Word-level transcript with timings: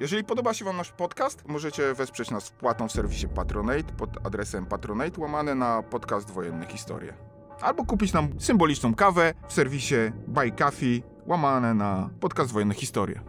Jeżeli 0.00 0.24
podoba 0.24 0.54
się 0.54 0.64
Wam 0.64 0.76
nasz 0.76 0.92
podcast, 0.92 1.48
możecie 1.48 1.94
wesprzeć 1.94 2.30
nas 2.30 2.48
wpłatą 2.48 2.88
w 2.88 2.92
serwisie 2.92 3.28
Patronate 3.28 3.92
pod 3.92 4.26
adresem 4.26 4.66
patronate 4.66 5.20
łamane 5.20 5.54
na 5.54 5.82
podcast 5.82 6.30
Wojenne 6.30 6.66
Historie. 6.66 7.14
Albo 7.60 7.84
kupić 7.84 8.12
nam 8.12 8.40
symboliczną 8.40 8.94
kawę 8.94 9.34
w 9.48 9.52
serwisie 9.52 9.94
Buy 10.26 10.50
Coffee 10.52 11.02
łamane 11.26 11.74
na 11.74 12.10
podcast 12.20 12.52
Wojenne 12.52 12.74
Historie. 12.74 13.20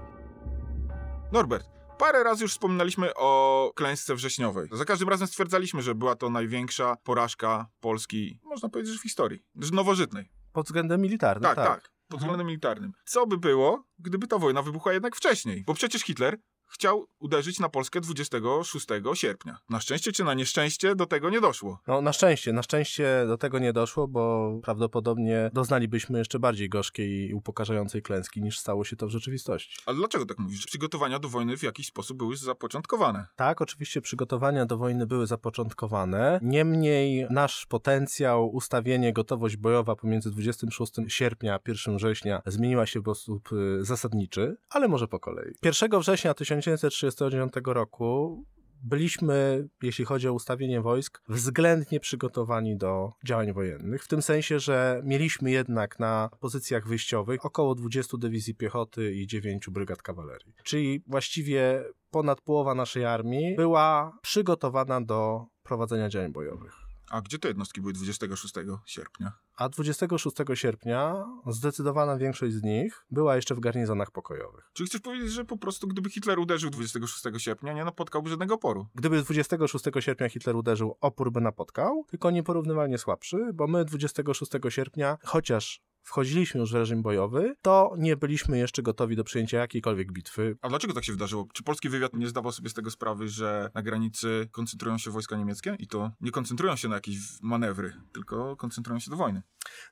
Norbert, 1.31 1.67
parę 1.97 2.23
razy 2.23 2.43
już 2.43 2.51
wspominaliśmy 2.51 3.13
o 3.15 3.71
klęsce 3.75 4.15
wrześniowej. 4.15 4.69
Za 4.71 4.85
każdym 4.85 5.09
razem 5.09 5.27
stwierdzaliśmy, 5.27 5.81
że 5.81 5.95
była 5.95 6.15
to 6.15 6.29
największa 6.29 6.95
porażka 7.03 7.67
Polski, 7.79 8.39
można 8.43 8.69
powiedzieć, 8.69 8.93
że 8.93 8.99
w 8.99 9.03
historii, 9.03 9.43
że 9.55 9.71
nowożytnej. 9.71 10.29
Pod 10.53 10.65
względem 10.65 11.01
militarnym, 11.01 11.43
Tak, 11.43 11.55
tak. 11.55 11.89
Pod 12.07 12.19
względem 12.19 12.47
militarnym. 12.47 12.91
Co 13.05 13.27
by 13.27 13.37
było, 13.37 13.83
gdyby 13.99 14.27
ta 14.27 14.37
wojna 14.37 14.61
wybuchła 14.61 14.93
jednak 14.93 15.15
wcześniej? 15.15 15.63
Bo 15.67 15.73
przecież 15.73 16.01
Hitler 16.01 16.37
chciał 16.67 17.07
uderzyć 17.19 17.59
na 17.59 17.69
Polskę 17.69 18.01
26 18.01 18.87
sierpnia. 19.13 19.57
Na 19.69 19.79
szczęście 19.79 20.11
czy 20.11 20.23
na 20.23 20.33
nieszczęście 20.33 20.95
do 20.95 21.05
tego 21.05 21.29
nie 21.29 21.41
doszło. 21.41 21.79
No 21.87 22.01
na 22.01 22.13
szczęście, 22.13 22.53
na 22.53 22.63
szczęście 22.63 23.23
do 23.27 23.37
tego 23.37 23.59
nie 23.59 23.73
doszło, 23.73 24.07
bo 24.07 24.51
prawdopodobnie 24.63 25.49
doznalibyśmy 25.53 26.19
jeszcze 26.19 26.39
bardziej 26.39 26.69
gorzkiej 26.69 27.29
i 27.29 27.33
upokarzającej 27.33 28.01
klęski 28.01 28.41
niż 28.41 28.59
stało 28.59 28.83
się 28.83 28.95
to 28.95 29.07
w 29.07 29.09
rzeczywistości. 29.09 29.77
Ale 29.85 29.97
dlaczego 29.97 30.25
tak 30.25 30.39
mówisz? 30.39 30.65
Przygotowania 30.65 31.19
do 31.19 31.29
wojny 31.29 31.57
w 31.57 31.63
jakiś 31.63 31.87
sposób 31.87 32.17
były 32.17 32.37
zapoczątkowane. 32.37 33.27
Tak, 33.35 33.61
oczywiście 33.61 34.01
przygotowania 34.01 34.65
do 34.65 34.77
wojny 34.77 35.07
były 35.07 35.27
zapoczątkowane. 35.27 36.39
Niemniej 36.41 37.27
nasz 37.29 37.65
potencjał, 37.65 38.49
ustawienie, 38.49 39.13
gotowość 39.13 39.57
bojowa 39.57 39.95
pomiędzy 39.95 40.31
26 40.31 40.93
sierpnia 41.07 41.47
a 41.55 41.59
1 41.67 41.97
września 41.97 42.41
zmieniła 42.45 42.85
się 42.85 42.99
w 42.99 43.03
sposób 43.03 43.49
y, 43.51 43.85
zasadniczy, 43.85 44.57
ale 44.69 44.87
może 44.87 45.07
po 45.07 45.19
kolei. 45.19 45.53
1 45.63 45.99
września 45.99 46.33
1939 46.61 47.53
roku 47.65 48.43
byliśmy, 48.83 49.67
jeśli 49.83 50.05
chodzi 50.05 50.27
o 50.27 50.33
ustawienie 50.33 50.81
wojsk, 50.81 51.21
względnie 51.29 51.99
przygotowani 51.99 52.77
do 52.77 53.11
działań 53.25 53.53
wojennych. 53.53 54.03
W 54.03 54.07
tym 54.07 54.21
sensie, 54.21 54.59
że 54.59 55.01
mieliśmy 55.05 55.51
jednak 55.51 55.99
na 55.99 56.29
pozycjach 56.39 56.87
wyjściowych 56.87 57.45
około 57.45 57.75
20 57.75 58.17
dywizji 58.17 58.55
piechoty 58.55 59.13
i 59.13 59.27
9 59.27 59.69
brygad 59.69 60.01
kawalerii. 60.01 60.53
Czyli 60.63 61.03
właściwie 61.07 61.83
ponad 62.11 62.41
połowa 62.41 62.75
naszej 62.75 63.05
armii 63.05 63.55
była 63.55 64.17
przygotowana 64.21 65.01
do 65.01 65.45
prowadzenia 65.63 66.09
działań 66.09 66.31
bojowych. 66.31 66.86
A 67.11 67.21
gdzie 67.21 67.39
te 67.39 67.47
jednostki 67.47 67.81
były 67.81 67.93
26 67.93 68.53
sierpnia? 68.85 69.31
A 69.55 69.69
26 69.69 70.35
sierpnia 70.53 71.25
zdecydowana 71.47 72.17
większość 72.17 72.53
z 72.53 72.63
nich 72.63 73.05
była 73.11 73.35
jeszcze 73.35 73.55
w 73.55 73.59
garnizonach 73.59 74.11
pokojowych. 74.11 74.69
Czy 74.73 74.85
chcesz 74.85 75.01
powiedzieć, 75.01 75.31
że 75.31 75.45
po 75.45 75.57
prostu 75.57 75.87
gdyby 75.87 76.09
Hitler 76.09 76.39
uderzył 76.39 76.69
26 76.69 77.23
sierpnia, 77.37 77.73
nie 77.73 77.85
napotkałby 77.85 78.29
żadnego 78.29 78.55
oporu? 78.55 78.87
Gdyby 78.95 79.21
26 79.21 79.85
sierpnia 79.99 80.29
Hitler 80.29 80.55
uderzył, 80.55 80.97
opór 81.01 81.31
by 81.31 81.41
napotkał, 81.41 82.05
tylko 82.09 82.31
nieporównywalnie 82.31 82.97
słabszy, 82.97 83.37
bo 83.53 83.67
my 83.67 83.85
26 83.85 84.51
sierpnia, 84.69 85.17
chociaż 85.23 85.81
wchodziliśmy 86.07 86.59
już 86.59 86.71
w 86.71 86.75
reżim 86.75 87.01
bojowy, 87.01 87.55
to 87.61 87.93
nie 87.97 88.17
byliśmy 88.17 88.57
jeszcze 88.57 88.81
gotowi 88.81 89.15
do 89.15 89.23
przyjęcia 89.23 89.57
jakiejkolwiek 89.57 90.11
bitwy. 90.11 90.57
A 90.61 90.69
dlaczego 90.69 90.93
tak 90.93 91.03
się 91.03 91.11
wydarzyło? 91.11 91.47
Czy 91.53 91.63
polski 91.63 91.89
wywiad 91.89 92.13
nie 92.13 92.27
zdawał 92.27 92.51
sobie 92.51 92.69
z 92.69 92.73
tego 92.73 92.91
sprawy, 92.91 93.27
że 93.27 93.69
na 93.75 93.81
granicy 93.81 94.47
koncentrują 94.51 94.97
się 94.97 95.11
wojska 95.11 95.37
niemieckie 95.37 95.75
i 95.79 95.87
to 95.87 96.11
nie 96.21 96.31
koncentrują 96.31 96.75
się 96.75 96.87
na 96.87 96.95
jakieś 96.95 97.17
manewry, 97.41 97.93
tylko 98.13 98.55
koncentrują 98.55 98.99
się 98.99 99.11
do 99.11 99.17
wojny? 99.17 99.41